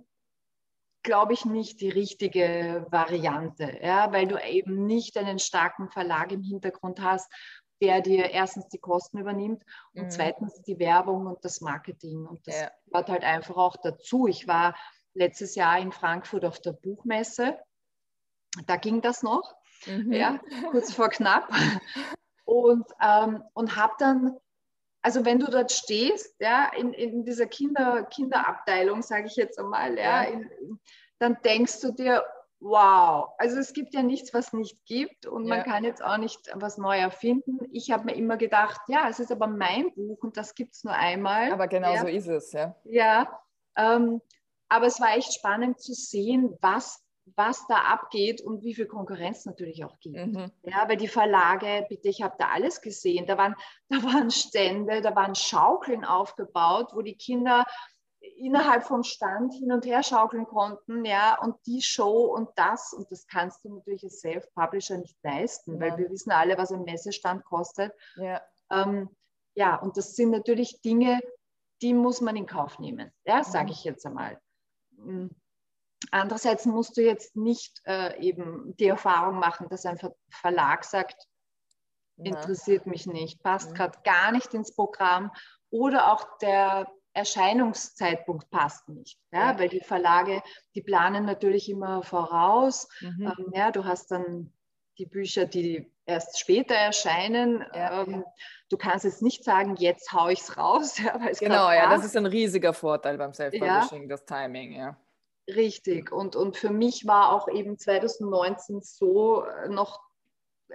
[1.03, 6.42] glaube ich, nicht die richtige Variante, ja, weil du eben nicht einen starken Verlag im
[6.42, 7.31] Hintergrund hast,
[7.81, 10.11] der dir erstens die Kosten übernimmt und mhm.
[10.11, 12.27] zweitens die Werbung und das Marketing.
[12.27, 12.70] Und das ja.
[12.87, 14.27] gehört halt einfach auch dazu.
[14.27, 14.74] Ich war
[15.14, 17.59] letztes Jahr in Frankfurt auf der Buchmesse.
[18.66, 19.55] Da ging das noch,
[19.87, 20.12] mhm.
[20.12, 21.53] ja, kurz vor knapp
[22.61, 24.37] und, ähm, und habe dann,
[25.03, 29.99] also wenn du dort stehst, ja, in, in dieser Kinder, Kinderabteilung, sage ich jetzt einmal,
[29.99, 30.51] ja, in,
[31.18, 32.25] dann denkst du dir,
[32.61, 35.57] wow, also es gibt ja nichts, was nicht gibt und ja.
[35.57, 37.59] man kann jetzt auch nicht was neu erfinden.
[37.73, 40.85] Ich habe mir immer gedacht, ja, es ist aber mein Buch und das gibt es
[40.85, 41.53] nur einmal.
[41.53, 42.01] Aber genau ja.
[42.01, 42.75] so ist es, ja.
[42.85, 43.40] Ja,
[43.77, 44.21] ähm,
[44.68, 47.03] aber es war echt spannend zu sehen, was
[47.37, 50.17] was da abgeht und wie viel Konkurrenz natürlich auch gibt.
[50.17, 50.51] Mhm.
[50.62, 53.27] Ja, weil die Verlage, bitte, ich habe da alles gesehen.
[53.27, 53.55] Da waren,
[53.88, 57.67] da waren Stände, da waren Schaukeln aufgebaut, wo die Kinder
[58.21, 63.11] innerhalb vom Stand hin und her schaukeln konnten, ja, und die Show und das, und
[63.12, 65.81] das kannst du natürlich als Self-Publisher nicht leisten, ja.
[65.81, 67.93] weil wir wissen alle, was ein Messestand kostet.
[68.17, 68.43] Ja.
[68.71, 69.09] Ähm,
[69.55, 71.21] ja, und das sind natürlich Dinge,
[71.81, 73.73] die muss man in Kauf nehmen, ja, sage mhm.
[73.73, 74.41] ich jetzt einmal.
[74.97, 75.29] Mm.
[76.11, 79.99] Andererseits musst du jetzt nicht äh, eben die Erfahrung machen, dass ein
[80.31, 81.27] Verlag sagt,
[82.16, 83.75] interessiert mich nicht, passt mhm.
[83.75, 85.31] gerade gar nicht ins Programm
[85.71, 90.42] oder auch der Erscheinungszeitpunkt passt nicht, ja, ja, weil die Verlage,
[90.75, 92.88] die planen natürlich immer voraus.
[93.01, 93.35] Mhm.
[93.38, 94.53] Ähm, ja, du hast dann
[94.99, 97.64] die Bücher, die erst später erscheinen.
[97.75, 98.03] Ja.
[98.03, 98.25] Ähm,
[98.68, 100.99] du kannst jetzt nicht sagen, jetzt haue ich es raus.
[101.05, 104.97] Ja, genau, ja, das ist ein riesiger Vorteil beim Self-Publishing, das Timing, ja.
[105.48, 106.12] Richtig.
[106.12, 110.02] Und, und für mich war auch eben 2019 so äh, noch,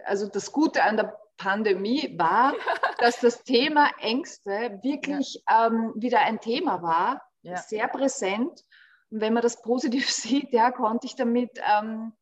[0.05, 2.53] also das Gute an der Pandemie war,
[2.97, 5.67] dass das Thema Ängste wirklich ja.
[5.67, 7.57] ähm, wieder ein Thema war, ja.
[7.57, 8.65] sehr präsent.
[9.11, 12.13] Und wenn man das positiv sieht, ja, konnte ich damit ähm,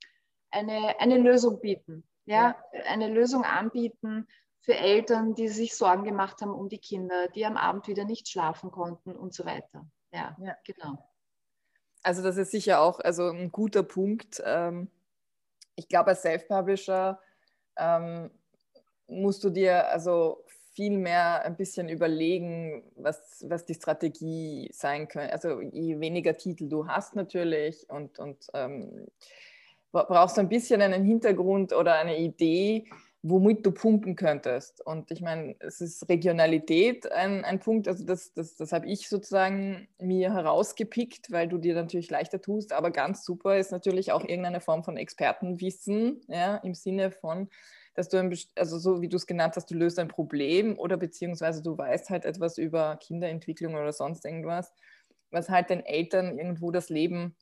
[0.50, 2.04] eine, eine Lösung bieten.
[2.26, 4.28] Ja, ja, eine Lösung anbieten
[4.60, 8.30] für Eltern, die sich Sorgen gemacht haben um die Kinder, die am Abend wieder nicht
[8.30, 9.88] schlafen konnten und so weiter.
[10.12, 10.56] Ja, ja.
[10.64, 11.11] genau.
[12.04, 14.42] Also das ist sicher auch also ein guter Punkt.
[14.46, 14.90] Ähm,
[15.76, 17.20] ich glaube, als Self-Publisher
[17.78, 18.32] ähm,
[19.08, 25.34] musst du dir also viel mehr ein bisschen überlegen, was, was die Strategie sein könnte.
[25.34, 29.08] Also je weniger Titel du hast natürlich und, und ähm,
[29.92, 32.86] brauchst ein bisschen einen Hintergrund oder eine Idee,
[33.24, 34.86] womit du punkten könntest.
[34.86, 39.08] Und ich meine, es ist Regionalität ein, ein Punkt, also das, das, das habe ich
[39.08, 44.24] sozusagen mir herausgepickt, weil du dir natürlich leichter tust, aber ganz super ist natürlich auch
[44.24, 47.50] irgendeine Form von Expertenwissen, ja, im Sinne von,
[47.94, 50.98] dass du, ein, also so wie du es genannt hast, du löst ein Problem oder
[50.98, 54.74] beziehungsweise du weißt halt etwas über Kinderentwicklung oder sonst irgendwas,
[55.30, 57.36] was halt den Eltern irgendwo das Leben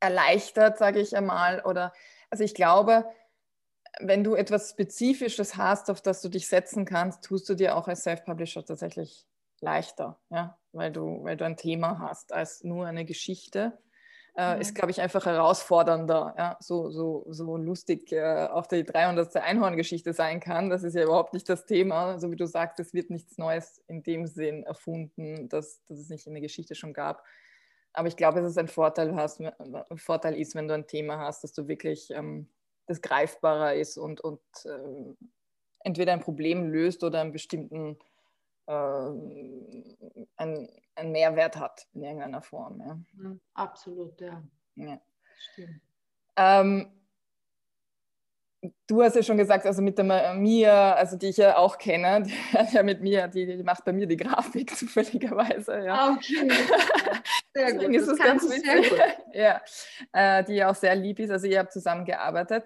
[0.00, 1.62] erleichtert, sage ich einmal.
[1.64, 1.92] Oder
[2.30, 3.06] also ich glaube,
[4.00, 7.88] wenn du etwas Spezifisches hast, auf das du dich setzen kannst, tust du dir auch
[7.88, 9.26] als Self-Publisher tatsächlich
[9.60, 13.78] leichter, ja, weil du, weil du ein Thema hast als nur eine Geschichte
[14.36, 14.60] äh, mhm.
[14.60, 16.34] ist, glaube ich, einfach herausfordernder.
[16.36, 16.56] Ja?
[16.60, 19.36] So, so, so lustig äh, auch die 300.
[19.36, 20.70] Einhorn-Geschichte sein kann.
[20.70, 22.18] Das ist ja überhaupt nicht das Thema.
[22.18, 26.08] So wie du sagst, es wird nichts Neues in dem Sinn erfunden, dass, dass es
[26.08, 27.22] nicht in der Geschichte schon gab.
[27.92, 31.18] Aber ich glaube, dass es ein Vorteil, hast, ein Vorteil ist, wenn du ein Thema
[31.18, 32.48] hast, dass du wirklich ähm,
[32.86, 35.14] das greifbarer ist und, und äh,
[35.80, 37.98] entweder ein Problem löst oder einen bestimmten
[38.66, 38.72] äh,
[40.36, 42.80] ein, einen Mehrwert hat in irgendeiner Form.
[42.80, 42.98] Ja.
[43.14, 44.42] Mhm, absolut, ja.
[44.76, 45.00] ja.
[45.52, 45.80] Stimmt.
[46.36, 46.90] Ähm,
[48.86, 52.22] du hast ja schon gesagt, also mit der Mia, also die ich ja auch kenne,
[52.52, 55.84] die, ja mit mir, die, die, macht bei mir die Grafik zufälligerweise.
[55.84, 55.94] Ja.
[55.94, 56.48] Ah, okay.
[57.54, 58.00] Sehr Deswegen gut.
[58.00, 58.92] ist es ganz witzig.
[59.32, 59.60] ja,
[60.12, 61.30] äh, die ja auch sehr lieb ist.
[61.30, 62.64] Also ihr habt zusammengearbeitet.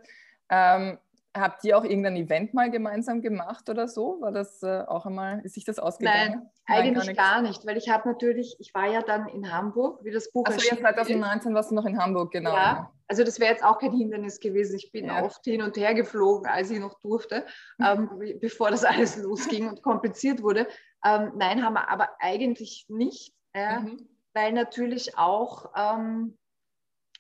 [0.51, 0.99] Ähm,
[1.37, 4.21] Habt ihr auch irgendein Event mal gemeinsam gemacht oder so?
[4.21, 6.51] War das äh, auch einmal, ist sich das ausgegangen?
[6.67, 10.03] Nein, eigentlich gar, gar, nicht, weil ich habe natürlich, ich war ja dann in Hamburg,
[10.05, 12.55] wie das Buch Achso, ja, 2019 warst du noch in Hamburg, genau.
[12.55, 14.77] Ja, also das wäre jetzt auch kein Hindernis gewesen.
[14.77, 15.23] Ich bin ja.
[15.23, 17.47] oft hin und her geflogen, als ich noch durfte,
[17.85, 20.67] ähm, bevor das alles losging und kompliziert wurde.
[21.05, 24.09] Ähm, nein, haben wir aber eigentlich nicht, äh, mhm.
[24.39, 26.39] Weil natürlich auch, ähm,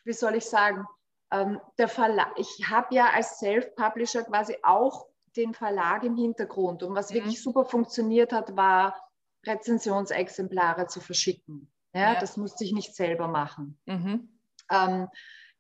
[0.04, 0.86] wie soll ich sagen,
[1.32, 6.84] ähm, der Verlag, ich habe ja als Self-Publisher quasi auch den Verlag im Hintergrund.
[6.84, 7.16] Und was mhm.
[7.16, 8.96] wirklich super funktioniert hat, war
[9.44, 11.72] Rezensionsexemplare zu verschicken.
[11.92, 12.20] Ja, ja.
[12.20, 13.80] Das musste ich nicht selber machen.
[13.86, 14.38] Mhm.
[14.70, 15.08] Ähm,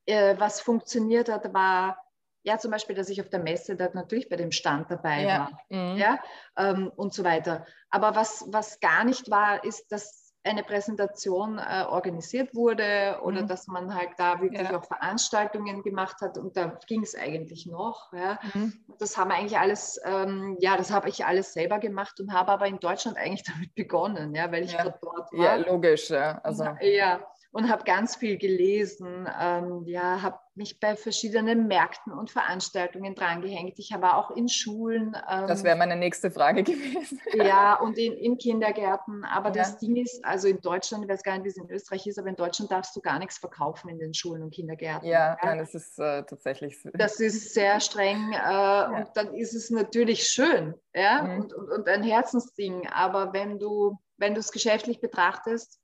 [0.06, 1.98] äh, was funktioniert hat, war
[2.44, 5.38] ja zum Beispiel, dass ich auf der Messe da natürlich bei dem Stand dabei ja.
[5.38, 5.60] war.
[5.70, 5.98] Mhm.
[5.98, 6.20] Ja,
[6.56, 7.66] ähm, und so weiter.
[7.90, 13.48] Aber was, was gar nicht war, ist, dass eine Präsentation äh, organisiert wurde oder mhm.
[13.48, 14.78] dass man halt da wirklich ja.
[14.78, 18.12] auch Veranstaltungen gemacht hat und da ging es eigentlich noch.
[18.12, 18.38] Ja.
[18.54, 18.72] Mhm.
[18.98, 22.66] Das haben eigentlich alles, ähm, ja, das habe ich alles selber gemacht und habe aber
[22.66, 24.84] in Deutschland eigentlich damit begonnen, ja, weil ich ja.
[24.84, 25.28] dort war.
[25.32, 26.40] Ja, logisch, ja.
[26.42, 26.64] Also.
[26.80, 27.20] Ja,
[27.50, 33.78] und habe ganz viel gelesen, ähm, ja, habe mich bei verschiedenen Märkten und Veranstaltungen drangehängt.
[33.78, 35.16] Ich war auch in Schulen.
[35.30, 37.20] Ähm, das wäre meine nächste Frage gewesen.
[37.34, 39.24] ja, und in, in Kindergärten.
[39.24, 39.54] Aber ja.
[39.54, 42.18] das Ding ist, also in Deutschland, ich weiß gar nicht, wie es in Österreich ist,
[42.18, 45.08] aber in Deutschland darfst du gar nichts verkaufen in den Schulen und Kindergärten.
[45.08, 45.38] Ja, ja.
[45.42, 46.76] nein, das ist äh, tatsächlich.
[46.94, 48.88] Das ist sehr streng äh, ja.
[48.88, 51.22] und dann ist es natürlich schön ja?
[51.22, 51.40] Mhm.
[51.40, 52.86] Und, und, und ein Herzensding.
[52.88, 55.80] Aber wenn du, wenn du es geschäftlich betrachtest,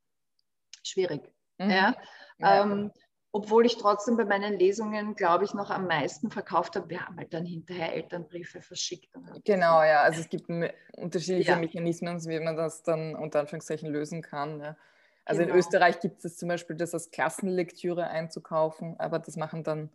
[0.83, 1.33] schwierig.
[1.57, 1.69] Mhm.
[1.69, 1.95] Ja?
[2.39, 2.63] ja.
[2.63, 2.91] Ähm,
[3.31, 6.89] obwohl ich trotzdem bei meinen Lesungen, glaube ich, noch am meisten verkauft habe.
[6.89, 9.09] Wir haben halt dann hinterher Elternbriefe verschickt.
[9.43, 10.03] Genau, ja.
[10.03, 10.49] Also es gibt
[10.95, 11.57] unterschiedliche ja.
[11.57, 14.61] Mechanismen, wie man das dann unter Anführungszeichen lösen kann.
[14.61, 14.77] Ja.
[15.25, 15.53] Also genau.
[15.53, 19.89] in Österreich gibt es zum Beispiel das als Klassenlektüre einzukaufen, aber das machen dann,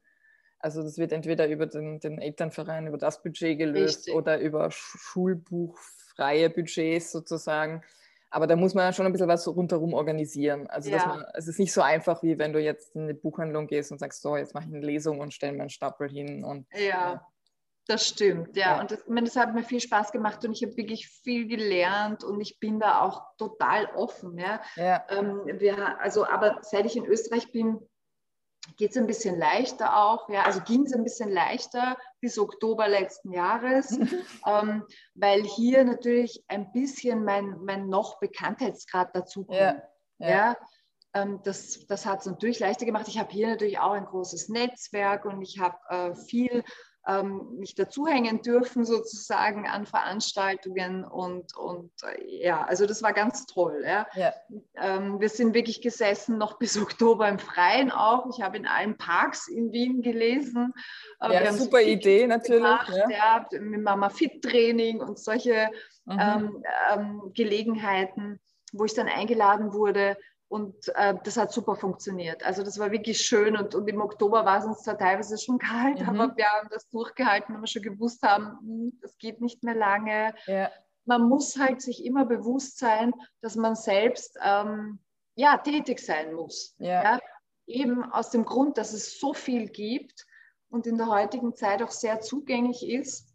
[0.58, 4.14] also das wird entweder über den, den Elternverein, über das Budget gelöst Richtig.
[4.14, 7.82] oder über schulbuchfreie Budgets sozusagen.
[8.30, 10.68] Aber da muss man schon ein bisschen was rundherum organisieren.
[10.68, 11.06] Also ja.
[11.06, 13.98] man, es ist nicht so einfach, wie wenn du jetzt in eine Buchhandlung gehst und
[13.98, 16.44] sagst, so, jetzt mache ich eine Lesung und stelle mir einen Stapel hin.
[16.44, 16.80] Und, ja.
[16.80, 17.26] ja.
[17.86, 18.76] Das stimmt, ja.
[18.76, 18.80] ja.
[18.80, 22.22] Und das, meine, das, hat mir viel Spaß gemacht und ich habe wirklich viel gelernt
[22.22, 24.38] und ich bin da auch total offen.
[24.38, 24.60] Ja.
[24.76, 25.04] ja.
[25.08, 27.80] Ähm, wir, also, aber seit ich in Österreich bin,
[28.76, 30.28] geht es ein bisschen leichter auch.
[30.28, 30.44] Ja.
[30.44, 33.90] Also ging es ein bisschen leichter bis Oktober letzten Jahres,
[34.46, 39.58] ähm, weil hier natürlich ein bisschen mein, mein noch Bekanntheitsgrad dazu kommt.
[40.18, 40.28] Ja.
[40.28, 40.56] ja.
[41.14, 43.08] Ähm, das, das hat es natürlich leichter gemacht.
[43.08, 46.62] Ich habe hier natürlich auch ein großes Netzwerk und ich habe äh, viel
[47.06, 53.46] ähm, mich dazuhängen dürfen sozusagen an Veranstaltungen und, und äh, ja, also das war ganz
[53.46, 53.82] toll.
[53.86, 54.06] Ja.
[54.14, 54.32] ja.
[54.76, 58.28] Ähm, wir sind wirklich gesessen noch bis Oktober im Freien auch.
[58.30, 60.74] Ich habe in allen Parks in Wien gelesen.
[61.20, 62.62] Äh, ja, super Idee natürlich.
[62.62, 63.46] Gemacht, ja.
[63.50, 63.60] ja.
[63.60, 65.70] mit Mama Fit Training und solche
[66.04, 66.18] mhm.
[66.20, 68.40] ähm, ähm, Gelegenheiten,
[68.72, 70.16] wo ich dann eingeladen wurde
[70.50, 72.44] und äh, das hat super funktioniert.
[72.44, 73.56] Also das war wirklich schön.
[73.56, 76.08] Und, und im Oktober war es uns zwar teilweise schon kalt, mhm.
[76.08, 79.76] aber wir haben das durchgehalten, weil wir schon gewusst haben, hm, das geht nicht mehr
[79.76, 80.34] lange.
[80.46, 80.68] Ja.
[81.04, 84.98] Man muss halt sich immer bewusst sein, dass man selbst ähm,
[85.36, 86.74] ja, tätig sein muss.
[86.78, 87.02] Ja.
[87.04, 87.20] ja.
[87.68, 90.26] Eben aus dem Grund, dass es so viel gibt
[90.68, 93.29] und in der heutigen Zeit auch sehr zugänglich ist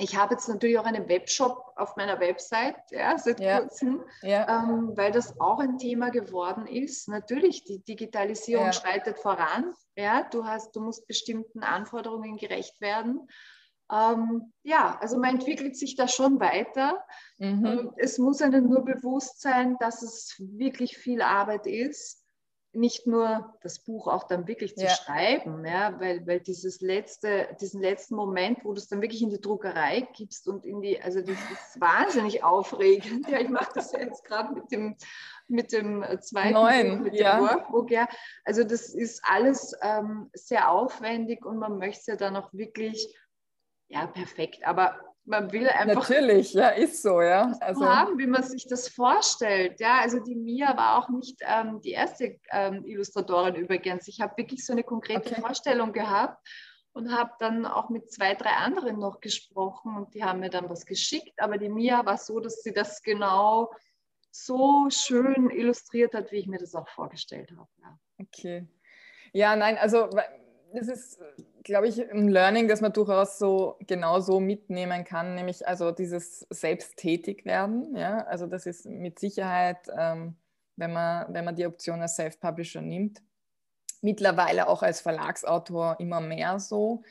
[0.00, 3.60] ich habe jetzt natürlich auch einen Webshop auf meiner Website ja, seit ja.
[3.60, 4.64] kurzem, ja.
[4.64, 7.08] Ähm, weil das auch ein Thema geworden ist.
[7.08, 8.72] Natürlich, die Digitalisierung ja.
[8.72, 9.74] schreitet voran.
[9.96, 13.28] Ja, du, hast, du musst bestimmten Anforderungen gerecht werden.
[13.92, 17.04] Ähm, ja, also man entwickelt sich da schon weiter.
[17.38, 17.92] Mhm.
[17.96, 22.19] Es muss einem nur bewusst sein, dass es wirklich viel Arbeit ist
[22.72, 24.90] nicht nur das Buch auch dann wirklich zu ja.
[24.90, 29.30] schreiben, ja, weil, weil dieses letzte, diesen letzten Moment, wo du es dann wirklich in
[29.30, 33.28] die Druckerei gibst und in die, also das ist wahnsinnig aufregend.
[33.28, 34.96] Ja, ich mache das jetzt gerade mit dem,
[35.48, 37.38] mit dem zweiten Neun, mit ja.
[37.38, 38.08] dem Workbook, ja.
[38.44, 43.16] Also das ist alles ähm, sehr aufwendig und man möchte es ja dann auch wirklich,
[43.88, 47.52] ja, perfekt, aber man will einfach natürlich ja ist so ja.
[47.60, 50.00] Also haben wie man sich das vorstellt ja.
[50.00, 54.08] Also die Mia war auch nicht ähm, die erste ähm, Illustratorin übrigens.
[54.08, 55.40] Ich habe wirklich so eine konkrete okay.
[55.40, 56.38] Vorstellung gehabt
[56.92, 60.68] und habe dann auch mit zwei drei anderen noch gesprochen und die haben mir dann
[60.68, 61.40] was geschickt.
[61.40, 63.70] Aber die Mia war so dass sie das genau
[64.32, 67.98] so schön illustriert hat wie ich mir das auch vorgestellt habe ja.
[68.18, 68.68] okay.
[69.32, 70.08] Ja nein also
[70.72, 71.20] das ist,
[71.62, 76.46] glaube ich, ein Learning, das man durchaus so genau so mitnehmen kann, nämlich also dieses
[76.50, 77.96] Selbsttätigwerden.
[77.96, 78.24] Ja?
[78.24, 80.36] Also das ist mit Sicherheit, ähm,
[80.76, 83.22] wenn, man, wenn man die Option als Self-Publisher nimmt,
[84.02, 87.02] mittlerweile auch als Verlagsautor immer mehr so.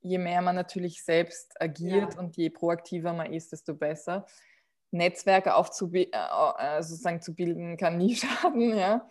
[0.00, 2.20] Je mehr man natürlich selbst agiert ja.
[2.20, 4.26] und je proaktiver man ist, desto besser.
[4.90, 8.76] Netzwerke aufzubilden, äh, äh, sozusagen zu bilden, kann nie schaden.
[8.76, 9.08] Ja?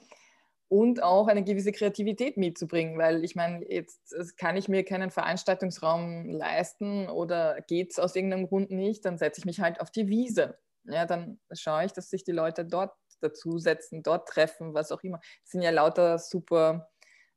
[0.69, 6.30] Und auch eine gewisse Kreativität mitzubringen, weil ich meine, jetzt kann ich mir keinen Veranstaltungsraum
[6.30, 10.08] leisten oder geht es aus irgendeinem Grund nicht, dann setze ich mich halt auf die
[10.08, 10.58] Wiese.
[10.84, 15.19] Ja, dann schaue ich, dass sich die Leute dort dazusetzen, dort treffen, was auch immer.
[15.41, 16.89] Das sind ja lauter super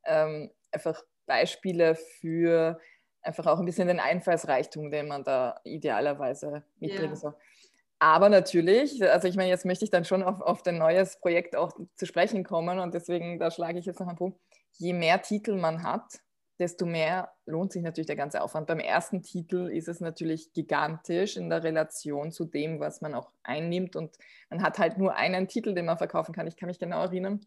[0.05, 2.81] ähm, einfach Beispiele für
[3.23, 7.35] einfach auch ein bisschen den Einfallsreichtum, den man da idealerweise mitbringen soll.
[8.03, 11.55] Aber natürlich, also ich meine, jetzt möchte ich dann schon auf, auf dein neues Projekt
[11.55, 14.41] auch zu sprechen kommen und deswegen, da schlage ich jetzt noch einen Punkt.
[14.79, 16.21] Je mehr Titel man hat,
[16.59, 18.67] desto mehr lohnt sich natürlich der ganze Aufwand.
[18.69, 23.33] Beim ersten Titel ist es natürlich gigantisch in der Relation zu dem, was man auch
[23.43, 24.17] einnimmt und
[24.49, 26.47] man hat halt nur einen Titel, den man verkaufen kann.
[26.47, 27.41] Ich kann mich genau erinnern,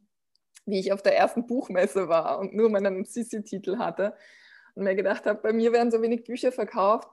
[0.67, 4.15] wie ich auf der ersten Buchmesse war und nur meinen Sissi-Titel hatte
[4.75, 7.09] und mir gedacht habe, bei mir werden so wenig Bücher verkauft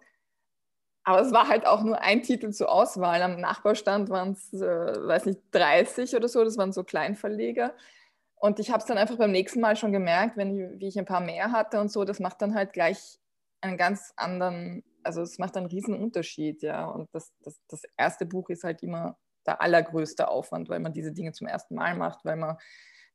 [1.05, 3.23] aber es war halt auch nur ein Titel zur Auswahl.
[3.23, 6.45] Am Nachbarstand waren es, äh, weiß nicht, 30 oder so.
[6.45, 7.75] Das waren so Kleinverleger.
[8.37, 10.99] Und ich habe es dann einfach beim nächsten Mal schon gemerkt, wenn ich, wie ich
[10.99, 13.19] ein paar mehr hatte und so, das macht dann halt gleich
[13.61, 16.87] einen ganz anderen, also es macht einen riesen Unterschied, ja.
[16.87, 21.13] Und das, das, das erste Buch ist halt immer der allergrößte Aufwand, weil man diese
[21.13, 22.57] Dinge zum ersten Mal macht, weil man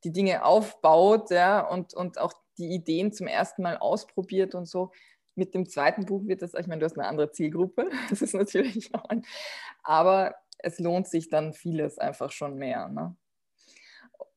[0.04, 4.92] die Dinge aufbaut, ja, und, und auch die Ideen zum ersten Mal ausprobiert und so
[5.36, 8.34] mit dem zweiten Buch wird das, ich meine, du hast eine andere Zielgruppe, das ist
[8.34, 9.26] natürlich auch ein,
[9.84, 12.88] aber es lohnt sich dann vieles einfach schon mehr.
[12.88, 13.16] Ne?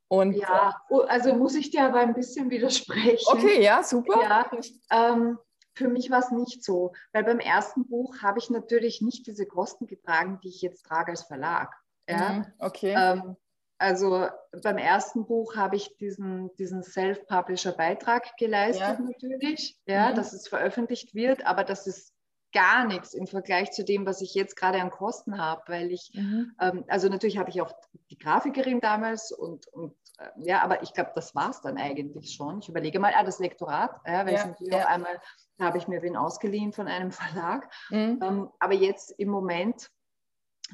[0.08, 3.26] Und, ja, oh, also muss ich dir aber ein bisschen widersprechen.
[3.26, 4.20] Okay, ja, super.
[4.22, 4.50] Ja,
[4.90, 5.38] ähm,
[5.74, 9.46] für mich war es nicht so, weil beim ersten Buch habe ich natürlich nicht diese
[9.46, 11.72] Kosten getragen, die ich jetzt trage als Verlag.
[12.08, 12.32] Ja?
[12.32, 12.94] Mhm, okay.
[12.96, 13.36] Ähm,
[13.78, 14.26] also
[14.62, 19.00] beim ersten Buch habe ich diesen, diesen Self-Publisher-Beitrag geleistet ja.
[19.00, 20.16] natürlich, ja, mhm.
[20.16, 22.12] dass es veröffentlicht wird, aber das ist
[22.52, 26.10] gar nichts im Vergleich zu dem, was ich jetzt gerade an Kosten habe, weil ich,
[26.14, 26.52] mhm.
[26.60, 27.72] ähm, also natürlich habe ich auch
[28.10, 32.32] die Grafikerin damals und, und äh, ja, aber ich glaube, das war es dann eigentlich
[32.32, 32.60] schon.
[32.60, 34.80] Ich überlege mal, ah, das Lektorat, ja, weil ja, ich natürlich ja.
[34.80, 35.20] auf einmal,
[35.58, 37.70] da habe ich mir wen ausgeliehen von einem Verlag.
[37.90, 38.20] Mhm.
[38.22, 39.90] Ähm, aber jetzt im Moment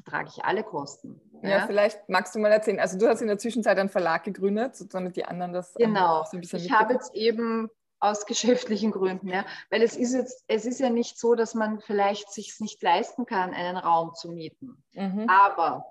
[0.03, 1.21] trage ich alle Kosten.
[1.47, 2.79] Ja, ja, vielleicht magst du mal erzählen.
[2.79, 6.23] Also du hast in der Zwischenzeit einen Verlag gegründet, damit die anderen das genau.
[6.23, 7.69] so ein bisschen Ich habe jetzt eben
[7.99, 11.79] aus geschäftlichen Gründen, ja, weil es ist jetzt, es ist ja nicht so, dass man
[11.79, 14.83] vielleicht sich nicht leisten kann, einen Raum zu mieten.
[14.93, 15.27] Mhm.
[15.29, 15.85] Aber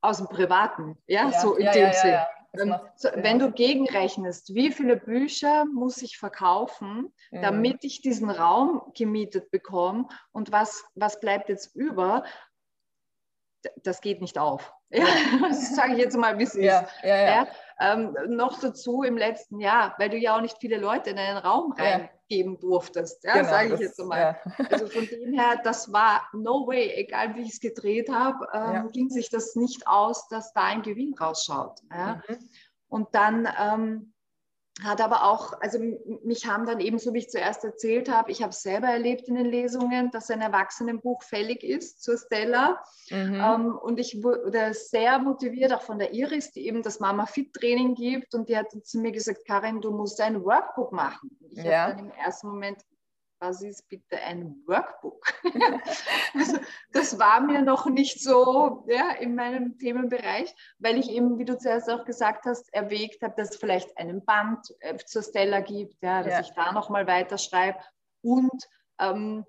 [0.00, 1.40] aus dem Privaten, ja, ja.
[1.40, 2.18] so in ja, dem Sinn.
[2.96, 7.42] So, wenn du gegenrechnest, wie viele Bücher muss ich verkaufen, mhm.
[7.42, 12.24] damit ich diesen Raum gemietet bekomme und was, was bleibt jetzt über,
[13.82, 14.72] das geht nicht auf.
[14.88, 15.04] Ja,
[15.42, 16.90] das sage ich jetzt mal, wie es ja, ist.
[17.02, 17.46] Ja, ja.
[17.80, 21.38] Ähm, noch dazu im letzten Jahr, weil du ja auch nicht viele Leute in einen
[21.38, 24.40] Raum reingeben durftest, ja, genau, sage ich jetzt mal.
[24.70, 28.92] Also von dem her, das war no way, egal wie ich es gedreht habe, ähm,
[28.92, 31.82] ging sich das nicht aus, dass da ein Gewinn rausschaut.
[31.90, 32.22] Mhm.
[32.86, 34.14] Und dann ähm,
[34.82, 35.78] hat aber auch, also
[36.22, 39.34] mich haben dann eben, so wie ich zuerst erzählt habe, ich habe selber erlebt in
[39.34, 42.82] den Lesungen, dass ein Erwachsenenbuch fällig ist zur Stella.
[43.10, 43.34] Mhm.
[43.34, 47.54] Ähm, und ich wurde sehr motiviert, auch von der Iris, die eben das Mama Fit
[47.54, 48.34] Training gibt.
[48.34, 51.30] Und die hat zu mir gesagt, Karin, du musst ein Workbook machen.
[51.40, 51.84] Und ich ja.
[51.84, 52.82] habe dann im ersten Moment
[53.38, 55.26] was ist bitte ein Workbook?
[56.34, 56.58] also,
[56.92, 61.58] das war mir noch nicht so ja, in meinem Themenbereich, weil ich eben, wie du
[61.58, 66.02] zuerst auch gesagt hast, erwägt habe, dass es vielleicht einen Band äh, zur Stella gibt,
[66.02, 66.40] ja, dass ja.
[66.40, 67.78] ich da nochmal weiterschreibe.
[68.22, 68.64] Und
[68.98, 69.44] ähm,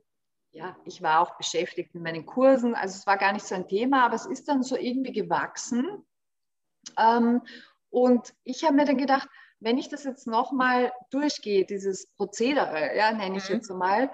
[0.52, 3.68] ja, ich war auch beschäftigt mit meinen Kursen, also es war gar nicht so ein
[3.68, 6.06] Thema, aber es ist dann so irgendwie gewachsen.
[6.98, 7.42] Ähm,
[7.90, 9.28] und ich habe mir dann gedacht,
[9.60, 13.56] wenn ich das jetzt nochmal durchgehe, dieses Prozedere, ja, nenne ich mhm.
[13.56, 14.12] jetzt mal,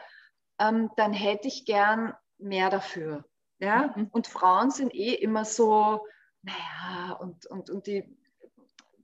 [0.60, 3.26] ähm, dann hätte ich gern mehr dafür.
[3.60, 3.94] Ja?
[3.96, 4.08] Mhm.
[4.12, 6.06] Und Frauen sind eh immer so,
[6.42, 8.18] naja, und, und, und die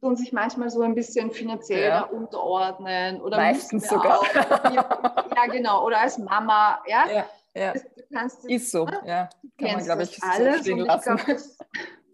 [0.02, 2.04] tun sich manchmal so ein bisschen finanziell ja.
[2.04, 4.20] unterordnen oder meistens sogar.
[4.20, 4.34] Auch,
[4.74, 7.06] ja, genau, oder als Mama, ja.
[7.10, 7.74] ja, ja.
[7.74, 9.30] Das, kannst, ist so, ja.
[9.58, 11.16] Kann man, glaube ich, alles so stehen lassen.
[11.16, 11.58] Glaub, das,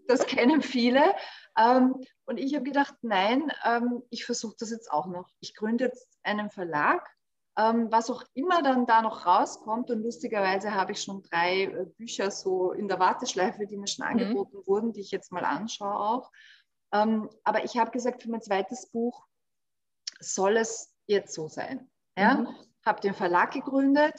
[0.08, 1.14] das, kennen viele.
[1.56, 1.94] Ähm,
[2.26, 5.28] und ich habe gedacht, nein, ähm, ich versuche das jetzt auch noch.
[5.40, 7.08] Ich gründe jetzt einen Verlag,
[7.58, 9.90] ähm, was auch immer dann da noch rauskommt.
[9.90, 14.04] Und lustigerweise habe ich schon drei äh, Bücher so in der Warteschleife, die mir schon
[14.04, 14.12] mhm.
[14.12, 14.66] angeboten mhm.
[14.66, 16.30] wurden, die ich jetzt mal anschaue auch.
[16.92, 19.26] Ähm, aber ich habe gesagt, für mein zweites Buch
[20.20, 21.90] soll es jetzt so sein.
[22.18, 22.38] Ja?
[22.38, 22.48] Mhm.
[22.84, 24.14] Habe den Verlag gegründet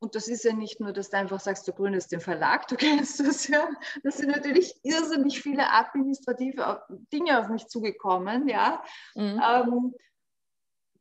[0.00, 2.76] und das ist ja nicht nur, dass du einfach sagst, du gründest den Verlag, du
[2.76, 3.68] kennst das ja.
[4.02, 6.82] Das sind natürlich irrsinnig viele administrative
[7.12, 8.82] Dinge auf mich zugekommen, ja.
[9.14, 9.42] Mhm.
[9.44, 9.94] Ähm,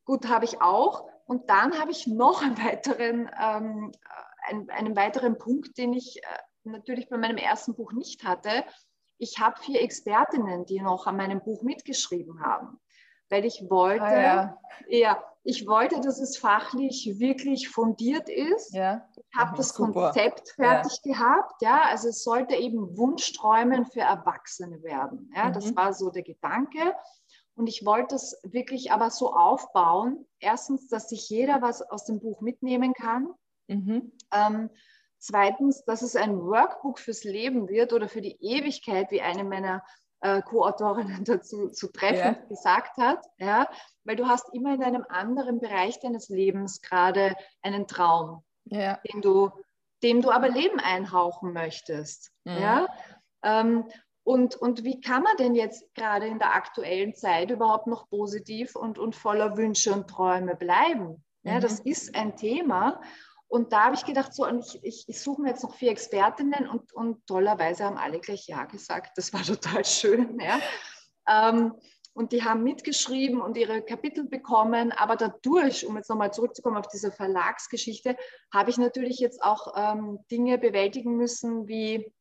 [0.06, 1.10] gut, habe ich auch.
[1.26, 3.92] Und dann habe ich noch einen weiteren, ähm,
[4.48, 8.64] einen, einen, weiteren Punkt, den ich äh, natürlich bei meinem ersten Buch nicht hatte.
[9.18, 12.80] Ich habe vier Expertinnen, die noch an meinem Buch mitgeschrieben haben
[13.30, 14.58] weil ich wollte, ah, ja.
[14.88, 15.24] ja.
[15.44, 18.74] ich wollte, dass es fachlich wirklich fundiert ist.
[18.74, 19.08] Ja.
[19.16, 20.12] Ich habe mhm, das super.
[20.12, 21.14] Konzept fertig ja.
[21.14, 25.32] gehabt, ja, also es sollte eben Wunschträumen für Erwachsene werden.
[25.36, 25.54] Ja, mhm.
[25.54, 26.94] das war so der Gedanke.
[27.56, 30.28] Und ich wollte es wirklich aber so aufbauen.
[30.40, 33.34] Erstens, dass sich jeder was aus dem Buch mitnehmen kann.
[33.68, 34.12] Mhm.
[34.32, 34.70] Ähm,
[35.18, 39.84] zweitens, dass es ein Workbook fürs Leben wird oder für die Ewigkeit, wie eine meiner
[40.22, 42.48] äh, Co-Autorinnen dazu zu treffen ja.
[42.50, 43.70] gesagt hat, ja,
[44.04, 49.00] weil du hast immer in einem anderen Bereich deines Lebens gerade einen Traum, ja.
[49.12, 49.52] den du,
[50.04, 52.58] dem du aber Leben einhauchen möchtest, mhm.
[52.58, 52.88] ja.
[53.44, 53.86] Ähm,
[54.24, 58.76] und, und wie kann man denn jetzt gerade in der aktuellen Zeit überhaupt noch positiv
[58.76, 61.24] und, und voller Wünsche und Träume bleiben?
[61.44, 61.62] Ja, mhm.
[61.62, 63.00] Das ist ein Thema.
[63.50, 65.92] Und da habe ich gedacht, so, und ich, ich, ich suche mir jetzt noch vier
[65.92, 69.18] Expertinnen und, und tollerweise haben alle gleich Ja gesagt.
[69.18, 70.40] Das war total schön.
[70.40, 70.60] Ja.
[71.28, 71.74] Ähm,
[72.14, 74.92] und die haben mitgeschrieben und ihre Kapitel bekommen.
[74.92, 78.18] Aber dadurch, um jetzt nochmal zurückzukommen auf diese Verlagsgeschichte,
[78.52, 82.12] habe ich natürlich jetzt auch ähm, Dinge bewältigen müssen wie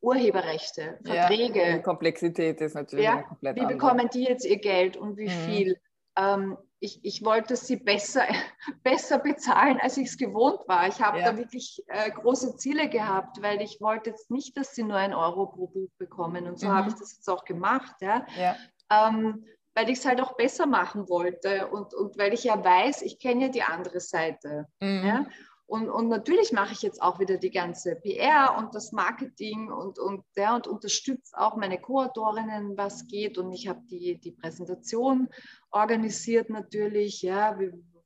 [0.00, 1.60] Urheberrechte, Verträge.
[1.60, 3.78] Ja, die Komplexität ist natürlich ja, komplett Wie andere.
[3.78, 5.46] bekommen die jetzt ihr Geld und wie mhm.
[5.46, 5.76] viel?
[6.16, 8.26] Ähm, ich, ich wollte sie besser,
[8.82, 10.88] besser bezahlen, als ich es gewohnt war.
[10.88, 11.30] Ich habe ja.
[11.30, 15.14] da wirklich äh, große Ziele gehabt, weil ich wollte jetzt nicht, dass sie nur ein
[15.14, 16.48] Euro pro Buch bekommen.
[16.48, 16.72] Und so mhm.
[16.72, 17.94] habe ich das jetzt auch gemacht.
[18.00, 18.26] Ja.
[18.36, 18.56] ja.
[18.90, 23.02] Ähm, weil ich es halt auch besser machen wollte und, und weil ich ja weiß,
[23.02, 24.66] ich kenne ja die andere Seite.
[24.80, 25.06] Mhm.
[25.06, 25.26] Ja?
[25.72, 29.98] Und, und natürlich mache ich jetzt auch wieder die ganze PR und das Marketing und,
[29.98, 33.38] und, ja, und unterstütze auch meine Co-Autorinnen, was geht.
[33.38, 35.30] Und ich habe die, die Präsentation
[35.70, 37.56] organisiert natürlich, ja,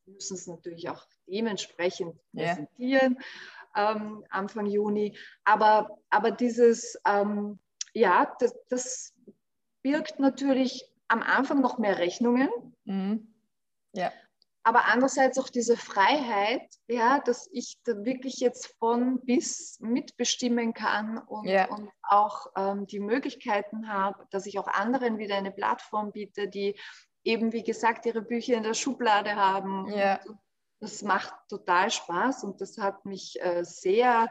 [0.06, 3.18] müssen es natürlich auch dementsprechend präsentieren
[3.74, 3.96] ja.
[3.96, 5.18] ähm, Anfang Juni.
[5.42, 7.58] Aber, aber dieses, ähm,
[7.94, 9.12] ja, das, das,
[9.82, 12.48] birgt natürlich am Anfang noch mehr Rechnungen.
[12.84, 13.34] Mhm.
[13.92, 14.12] Ja
[14.66, 21.18] aber andererseits auch diese Freiheit, ja, dass ich da wirklich jetzt von bis mitbestimmen kann
[21.18, 21.68] und, ja.
[21.68, 26.76] und auch ähm, die Möglichkeiten habe, dass ich auch anderen wieder eine Plattform biete, die
[27.22, 29.86] eben, wie gesagt, ihre Bücher in der Schublade haben.
[29.86, 30.18] Ja.
[30.80, 34.28] das macht total Spaß und das hat mich äh, sehr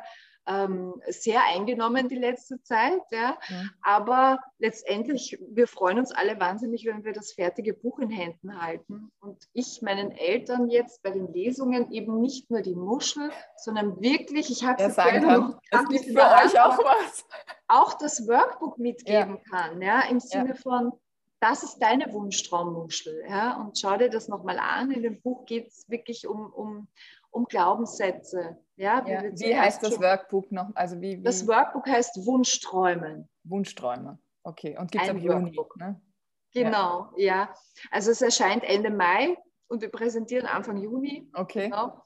[0.47, 3.01] ähm, sehr eingenommen die letzte Zeit.
[3.11, 3.37] Ja.
[3.49, 3.69] Mhm.
[3.81, 9.11] Aber letztendlich, wir freuen uns alle wahnsinnig, wenn wir das fertige Buch in Händen halten.
[9.19, 14.49] Und ich meinen Eltern jetzt bei den Lesungen eben nicht nur die Muschel, sondern wirklich,
[14.51, 17.25] ich habe es sagen kann, es gibt für euch auch was.
[17.67, 19.49] Auch das Workbook mitgeben ja.
[19.49, 20.55] kann, ja, im Sinne ja.
[20.55, 20.91] von,
[21.39, 23.23] das ist deine Wunschtraummuschel.
[23.27, 23.57] Ja?
[23.57, 24.91] Und schau dir das nochmal an.
[24.91, 26.87] In dem Buch geht es wirklich um, um,
[27.31, 28.57] um Glaubenssätze.
[28.77, 30.69] Ja, wie, ja, wie heißt das Workbook noch?
[30.75, 31.23] Also wie, wie?
[31.23, 33.29] Das Workbook heißt Wunschträumen.
[33.43, 34.77] Wunschträume, okay.
[34.77, 36.01] Und gibt es am Juni, ne?
[36.53, 37.35] Genau, ja.
[37.35, 37.53] ja.
[37.91, 41.29] Also es erscheint Ende Mai und wir präsentieren Anfang Juni.
[41.33, 41.65] Okay.
[41.69, 42.01] Genau.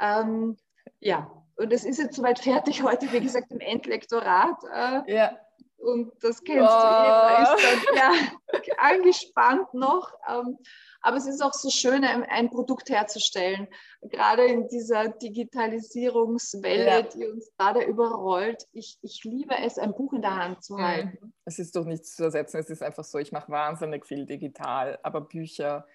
[0.00, 0.56] Ähm,
[1.00, 4.56] ja, und es ist jetzt soweit fertig heute, wie gesagt, im Endlektorat.
[4.72, 5.38] Äh, ja.
[5.80, 8.12] Und das kennst du eh, da ist dann ja
[8.78, 10.12] angespannt noch.
[10.28, 10.58] Ähm,
[11.00, 13.66] aber es ist auch so schön, ein, ein, Produkt herzustellen,
[14.02, 17.02] gerade in dieser Digitalisierungswelle, ja.
[17.02, 18.66] die uns gerade überrollt.
[18.72, 21.18] Ich, ich liebe es, ein Buch in der Hand zu halten.
[21.20, 21.32] Mhm.
[21.46, 22.58] Es ist doch nichts zu ersetzen.
[22.58, 25.86] Es ist einfach so, ich mache wahnsinnig viel digital, aber Bücher,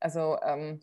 [0.00, 0.80] also ähm,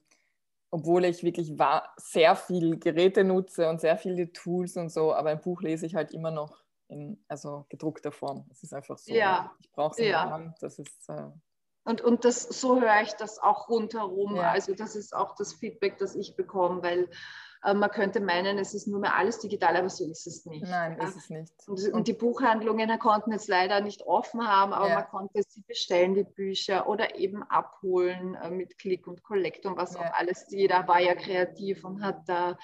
[0.72, 1.54] obwohl ich wirklich
[1.98, 5.96] sehr viel Geräte nutze und sehr viele Tools und so, aber ein Buch lese ich
[5.96, 8.46] halt immer noch in also gedruckter Form.
[8.52, 9.14] Es ist einfach so.
[9.14, 9.52] Ja.
[9.60, 10.24] Ich brauche es in ja.
[10.24, 10.58] der Hand.
[10.62, 11.30] Das ist äh,
[11.86, 14.36] und, und das, so höre ich das auch rundherum.
[14.36, 14.52] Ja.
[14.52, 17.10] Also das ist auch das Feedback, das ich bekomme, weil
[17.64, 20.64] äh, man könnte meinen, es ist nur mehr alles digital, aber so ist es nicht.
[20.64, 21.08] Nein, ja.
[21.08, 21.54] ist es nicht.
[21.68, 24.96] Und, und, die Buchhandlungen konnten jetzt leider nicht offen haben, aber ja.
[24.96, 29.78] man konnte sie bestellen, die Bücher, oder eben abholen äh, mit Click und Collect und
[29.78, 30.48] was auch alles.
[30.50, 32.58] Jeder war ja kreativ und hat da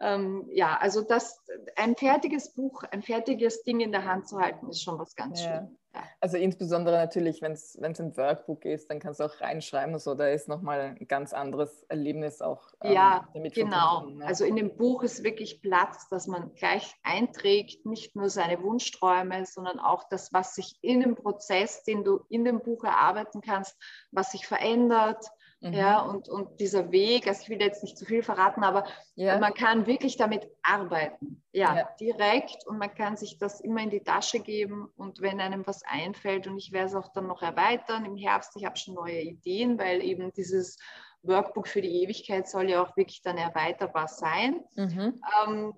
[0.00, 1.42] ähm, ja, also das,
[1.76, 5.42] ein fertiges Buch, ein fertiges Ding in der Hand zu halten, ist schon was ganz
[5.42, 5.58] ja.
[5.58, 5.80] Schönes.
[5.94, 6.04] Ja.
[6.20, 10.14] Also insbesondere natürlich, wenn es ein Workbook ist, dann kannst du auch reinschreiben und so,
[10.14, 14.06] da ist nochmal ein ganz anderes Erlebnis auch ähm, ja, genau.
[14.06, 14.24] Ne?
[14.24, 19.44] Also in dem Buch ist wirklich Platz, dass man gleich einträgt, nicht nur seine Wunschträume,
[19.46, 23.76] sondern auch das, was sich in dem Prozess, den du in dem Buch erarbeiten kannst,
[24.12, 25.26] was sich verändert,
[25.60, 25.74] Mhm.
[25.74, 28.84] Ja, und, und dieser Weg, also ich will jetzt nicht zu viel verraten, aber
[29.14, 29.38] ja.
[29.38, 31.42] man kann wirklich damit arbeiten.
[31.52, 35.40] Ja, ja, direkt und man kann sich das immer in die Tasche geben und wenn
[35.40, 38.78] einem was einfällt und ich werde es auch dann noch erweitern im Herbst, ich habe
[38.78, 40.78] schon neue Ideen, weil eben dieses
[41.22, 44.64] Workbook für die Ewigkeit soll ja auch wirklich dann erweiterbar sein.
[44.76, 45.20] Mhm.
[45.46, 45.74] Ähm,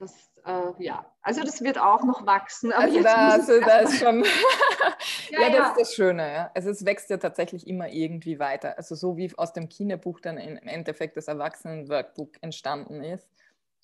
[0.00, 0.14] das,
[0.46, 2.72] äh, ja, also das wird auch noch wachsen.
[2.72, 4.24] also da, also da ist schon,
[5.30, 6.32] ja, ja, das ist das Schöne.
[6.32, 6.50] Ja.
[6.54, 8.78] Also es wächst ja tatsächlich immer irgendwie weiter.
[8.78, 13.28] Also so wie aus dem Kinderbuch dann im Endeffekt das Erwachsenen-Workbook entstanden ist.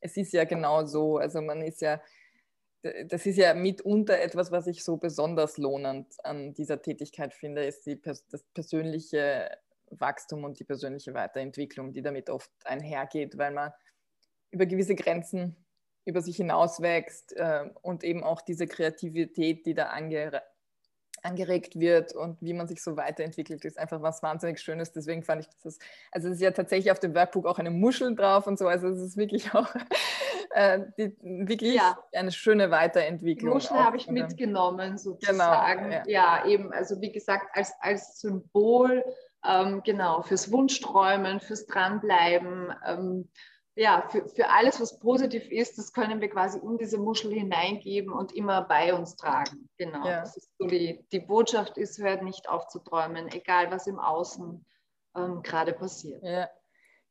[0.00, 1.18] Es ist ja genau so.
[1.18, 2.00] Also man ist ja,
[2.82, 7.84] das ist ja mitunter etwas, was ich so besonders lohnend an dieser Tätigkeit finde, ist
[7.84, 9.50] die, das persönliche
[9.90, 13.72] Wachstum und die persönliche Weiterentwicklung, die damit oft einhergeht, weil man
[14.50, 15.56] über gewisse Grenzen
[16.06, 20.42] über sich hinauswächst äh, und eben auch diese Kreativität, die da ange
[21.22, 24.92] angeregt wird und wie man sich so weiterentwickelt, ist einfach was wahnsinnig Schönes.
[24.92, 25.78] Deswegen fand ich das,
[26.12, 28.88] also es ist ja tatsächlich auf dem Workbook auch eine Muschel drauf und so, also
[28.88, 29.74] es ist wirklich auch
[30.50, 31.98] äh, die, wirklich ja.
[32.12, 33.50] eine schöne Weiterentwicklung.
[33.50, 35.90] Die Muschel habe ich mitgenommen sozusagen.
[35.90, 36.42] Genau, ja.
[36.42, 36.46] ja.
[36.46, 39.04] eben, also wie gesagt, als, als Symbol,
[39.44, 43.28] ähm, genau, fürs Wunschträumen, fürs Dranbleiben, ähm,
[43.76, 48.10] ja, für, für alles, was positiv ist, das können wir quasi in diese Muschel hineingeben
[48.10, 49.68] und immer bei uns tragen.
[49.76, 50.04] Genau.
[50.06, 50.20] Ja.
[50.20, 53.98] Das ist so die, die Botschaft ist, hört nicht auf zu träumen, egal was im
[53.98, 54.64] Außen
[55.14, 56.22] ähm, gerade passiert.
[56.24, 56.48] Ja.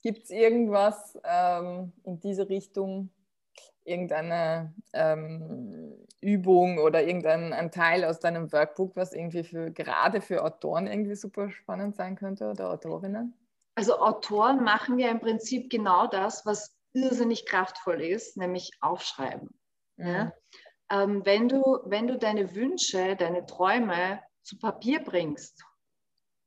[0.01, 3.11] Gibt es irgendwas ähm, in diese Richtung,
[3.83, 10.43] irgendeine ähm, Übung oder irgendein ein Teil aus deinem Workbook, was irgendwie für gerade für
[10.43, 13.35] Autoren irgendwie super spannend sein könnte oder Autorinnen?
[13.75, 19.49] Also Autoren machen ja im Prinzip genau das, was irrsinnig kraftvoll ist, nämlich aufschreiben.
[19.97, 20.07] Mhm.
[20.07, 20.33] Ja?
[20.89, 25.63] Ähm, wenn, du, wenn du deine Wünsche, deine Träume zu Papier bringst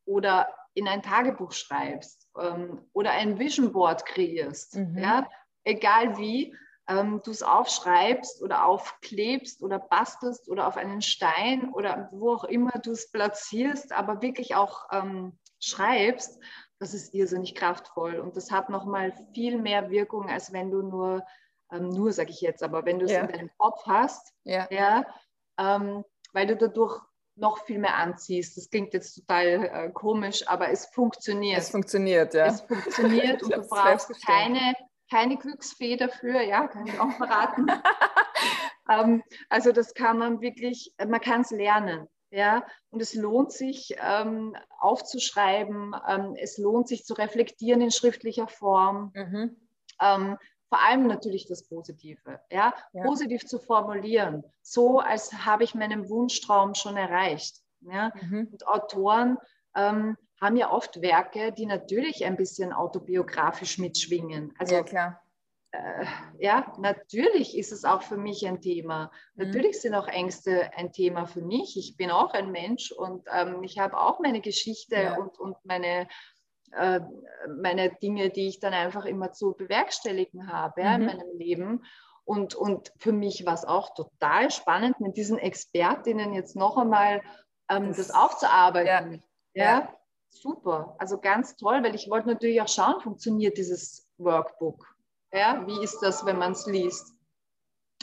[0.07, 4.97] oder in ein Tagebuch schreibst ähm, oder ein Vision Board kreierst, mhm.
[4.97, 5.29] ja,
[5.65, 6.55] egal wie,
[6.89, 12.45] ähm, du es aufschreibst oder aufklebst oder bastelst oder auf einen Stein oder wo auch
[12.45, 16.41] immer du es platzierst, aber wirklich auch ähm, schreibst,
[16.79, 21.25] das ist irrsinnig kraftvoll und das hat nochmal viel mehr Wirkung, als wenn du nur,
[21.73, 23.23] ähm, nur sage ich jetzt, aber wenn du es ja.
[23.23, 25.05] in deinem Kopf hast, ja, ja
[25.59, 27.01] ähm, weil du dadurch
[27.39, 28.57] noch viel mehr anziehst.
[28.57, 31.59] Das klingt jetzt total äh, komisch, aber es funktioniert.
[31.59, 32.47] Es funktioniert, ja.
[32.47, 34.75] Es funktioniert und du brauchst keine,
[35.11, 37.67] keine Glücksfee dafür, ja, kann ich auch verraten.
[38.91, 42.09] ähm, also das kann man wirklich, man kann es lernen.
[42.31, 48.49] Ja, und es lohnt sich ähm, aufzuschreiben, ähm, es lohnt sich zu reflektieren in schriftlicher
[48.49, 49.13] Form.
[49.15, 49.57] Mhm.
[50.01, 50.37] Ähm,
[50.69, 52.75] vor allem natürlich das Positive, ja?
[52.93, 57.63] ja, positiv zu formulieren, so als habe ich meinen Wunschtraum schon erreicht.
[57.81, 58.13] Ja?
[58.21, 58.49] Mhm.
[58.53, 59.39] Und Autoren
[59.75, 64.55] ähm, haben ja oft Werke, die natürlich ein bisschen autobiografisch mitschwingen.
[64.59, 65.23] Also, ja, klar.
[65.71, 66.07] Äh,
[66.39, 69.11] ja, natürlich ist es auch für mich ein Thema.
[69.35, 69.47] Mhm.
[69.47, 71.77] Natürlich sind auch Ängste ein Thema für mich.
[71.77, 75.17] Ich bin auch ein Mensch und ähm, ich habe auch meine Geschichte ja.
[75.17, 76.09] und, und meine
[76.73, 77.01] äh,
[77.49, 81.09] meine Dinge, die ich dann einfach immer zu bewerkstelligen habe ja, mhm.
[81.09, 81.85] in meinem Leben.
[82.25, 87.23] Und, und für mich war es auch total spannend, mit diesen Expertinnen jetzt noch einmal
[87.71, 89.23] ähm, das, das, aufzuarbeiten.
[89.55, 89.65] Ja.
[89.65, 89.81] ja.
[89.81, 89.95] ja,
[90.29, 90.95] super.
[90.99, 94.87] Also ganz toll, weil ich wollte natürlich auch schauen, funktioniert dieses Workbook.
[95.33, 97.19] Ja, wie ist das, wenn man es liest?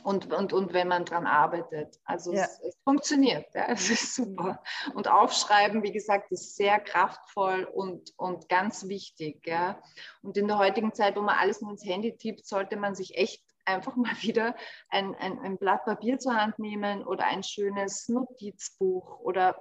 [0.06, 2.00] und, und, und wenn man dran arbeitet.
[2.06, 2.44] Also ja.
[2.44, 4.62] es, es, funktioniert, ja, es ist super.
[4.94, 9.46] Und Aufschreiben, wie gesagt, ist sehr kraftvoll und, und ganz wichtig.
[9.48, 9.82] Ja.
[10.22, 13.18] Und in der heutigen Zeit, wo man alles nur ins Handy tippt, sollte man sich
[13.18, 14.56] echt einfach mal wieder
[14.90, 19.60] ein, ein, ein Blatt Papier zur Hand nehmen oder ein schönes Notizbuch oder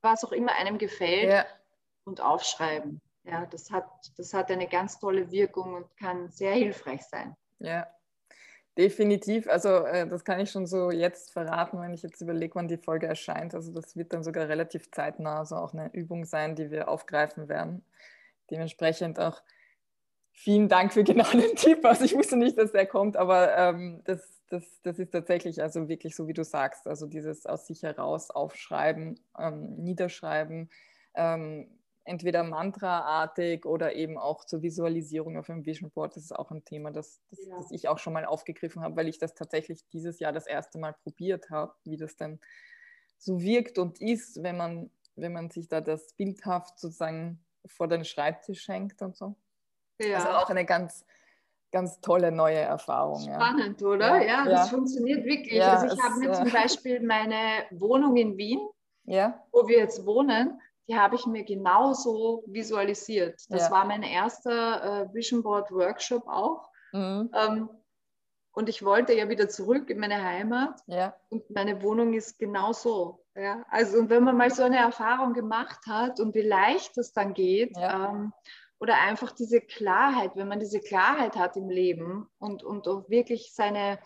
[0.00, 1.46] was auch immer einem gefällt ja.
[2.04, 3.02] und aufschreiben.
[3.28, 7.36] Ja, das hat, das hat eine ganz tolle Wirkung und kann sehr hilfreich sein.
[7.58, 7.86] Ja,
[8.78, 12.68] Definitiv, also äh, das kann ich schon so jetzt verraten, wenn ich jetzt überlege, wann
[12.68, 13.52] die Folge erscheint.
[13.52, 17.48] Also das wird dann sogar relativ zeitnah, also auch eine Übung sein, die wir aufgreifen
[17.48, 17.84] werden.
[18.52, 19.42] Dementsprechend auch
[20.30, 21.84] vielen Dank für genau den Tipp.
[21.84, 25.88] Also ich wusste nicht, dass der kommt, aber ähm, das, das, das ist tatsächlich also
[25.88, 26.86] wirklich so, wie du sagst.
[26.86, 30.70] Also dieses aus sich heraus aufschreiben, ähm, niederschreiben,
[31.16, 31.77] ähm,
[32.08, 36.16] entweder mantraartig oder eben auch zur Visualisierung auf einem Vision Board.
[36.16, 37.56] Das ist auch ein Thema, das, das, ja.
[37.56, 40.78] das ich auch schon mal aufgegriffen habe, weil ich das tatsächlich dieses Jahr das erste
[40.78, 42.40] Mal probiert habe, wie das denn
[43.18, 48.04] so wirkt und ist, wenn man, wenn man sich da das bildhaft sozusagen vor den
[48.04, 49.36] Schreibtisch schenkt und so.
[50.00, 50.18] Ja.
[50.18, 51.04] Also auch eine ganz,
[51.72, 53.20] ganz tolle neue Erfahrung.
[53.20, 53.86] Spannend, ja.
[53.86, 54.16] oder?
[54.22, 55.62] Ja, ja, das funktioniert wirklich.
[55.62, 58.60] also ich habe mir zum Beispiel meine Wohnung in Wien,
[59.04, 63.40] wo wir jetzt wohnen, die habe ich mir genauso visualisiert.
[63.48, 63.70] Das ja.
[63.70, 66.70] war mein erster äh, Vision Board Workshop auch.
[66.92, 67.30] Mhm.
[67.34, 67.68] Ähm,
[68.52, 70.80] und ich wollte ja wieder zurück in meine Heimat.
[70.86, 71.14] Ja.
[71.28, 73.24] Und meine Wohnung ist genau so.
[73.36, 73.64] Ja?
[73.70, 77.34] Also, und wenn man mal so eine Erfahrung gemacht hat und wie leicht das dann
[77.34, 78.10] geht, ja.
[78.10, 78.32] ähm,
[78.80, 83.52] oder einfach diese Klarheit, wenn man diese Klarheit hat im Leben und, und auch wirklich
[83.54, 83.98] seine,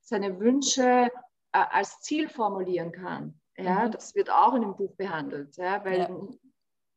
[0.00, 1.10] seine Wünsche
[1.52, 3.39] äh, als Ziel formulieren kann.
[3.62, 3.92] Ja, mhm.
[3.92, 5.56] das wird auch in dem Buch behandelt.
[5.56, 6.10] Ja, weil, ja.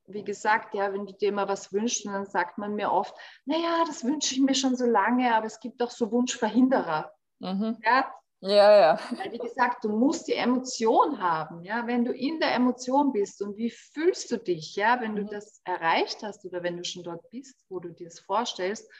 [0.07, 3.83] wie gesagt, ja, wenn du dir mal was wünschst, dann sagt man mir oft, naja,
[3.87, 7.11] das wünsche ich mir schon so lange, aber es gibt auch so Wunschverhinderer.
[7.39, 7.77] Mhm.
[7.83, 8.13] Ja,
[8.45, 8.99] ja, ja.
[9.11, 13.41] Weil, wie gesagt, du musst die Emotion haben, ja, wenn du in der Emotion bist
[13.41, 15.29] und wie fühlst du dich, ja, wenn du mhm.
[15.29, 18.91] das erreicht hast oder wenn du schon dort bist, wo du dir das vorstellst,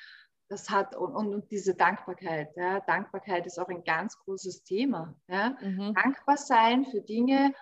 [0.53, 2.55] das hat und, und, und, diese Dankbarkeit.
[2.55, 5.15] Ja, Dankbarkeit ist auch ein ganz großes Thema.
[5.27, 5.57] Ja.
[5.61, 5.93] Mhm.
[5.95, 7.53] Dankbar sein für Dinge,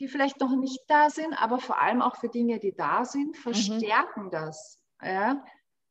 [0.00, 3.28] die vielleicht noch nicht da sind, aber vor allem auch für Dinge, die da sind,
[3.28, 3.34] mhm.
[3.40, 4.30] verstärken mhm.
[4.30, 4.80] das.
[5.02, 5.44] Ja.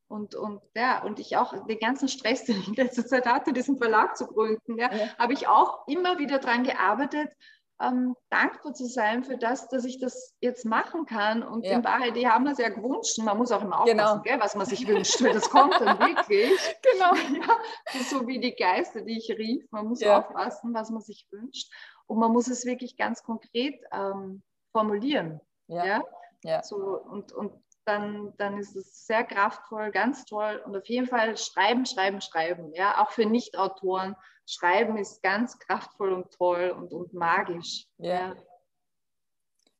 [0.08, 3.52] Und, und, ja, und ich auch den ganzen Stress, den ich in letzter Zeit hatte,
[3.52, 5.16] diesen Verlag zu gründen, ja, ja.
[5.18, 7.32] habe ich auch immer wieder daran gearbeitet,
[7.80, 11.42] ähm, dankbar zu sein für das, dass ich das jetzt machen kann.
[11.42, 11.72] Und ja.
[11.72, 13.18] in Wahrheit, die haben das ja gewünscht.
[13.18, 14.22] Man muss auch immer aufpassen, genau.
[14.22, 16.50] gell, was man sich wünscht, weil das kommt dann wirklich.
[16.92, 17.12] Genau.
[17.94, 19.66] Ja, so wie die Geister, die ich rief.
[19.70, 20.18] Man muss ja.
[20.18, 21.72] aufpassen, was man sich wünscht.
[22.06, 25.40] Und man muss es wirklich ganz konkret ähm, formulieren.
[25.66, 25.84] Ja.
[25.84, 26.04] ja.
[26.42, 26.62] ja.
[26.62, 27.52] So, und, und
[27.84, 30.62] dann, dann ist es sehr kraftvoll, ganz toll.
[30.64, 32.72] Und auf jeden Fall schreiben, schreiben, schreiben.
[32.74, 34.16] Ja, auch für Nicht-Autoren.
[34.46, 37.86] Schreiben ist ganz kraftvoll und toll und, und magisch.
[37.98, 38.34] Ja.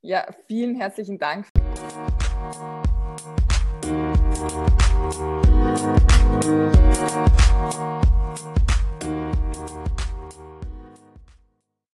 [0.00, 1.48] ja, vielen herzlichen Dank.
[7.64, 8.03] Musik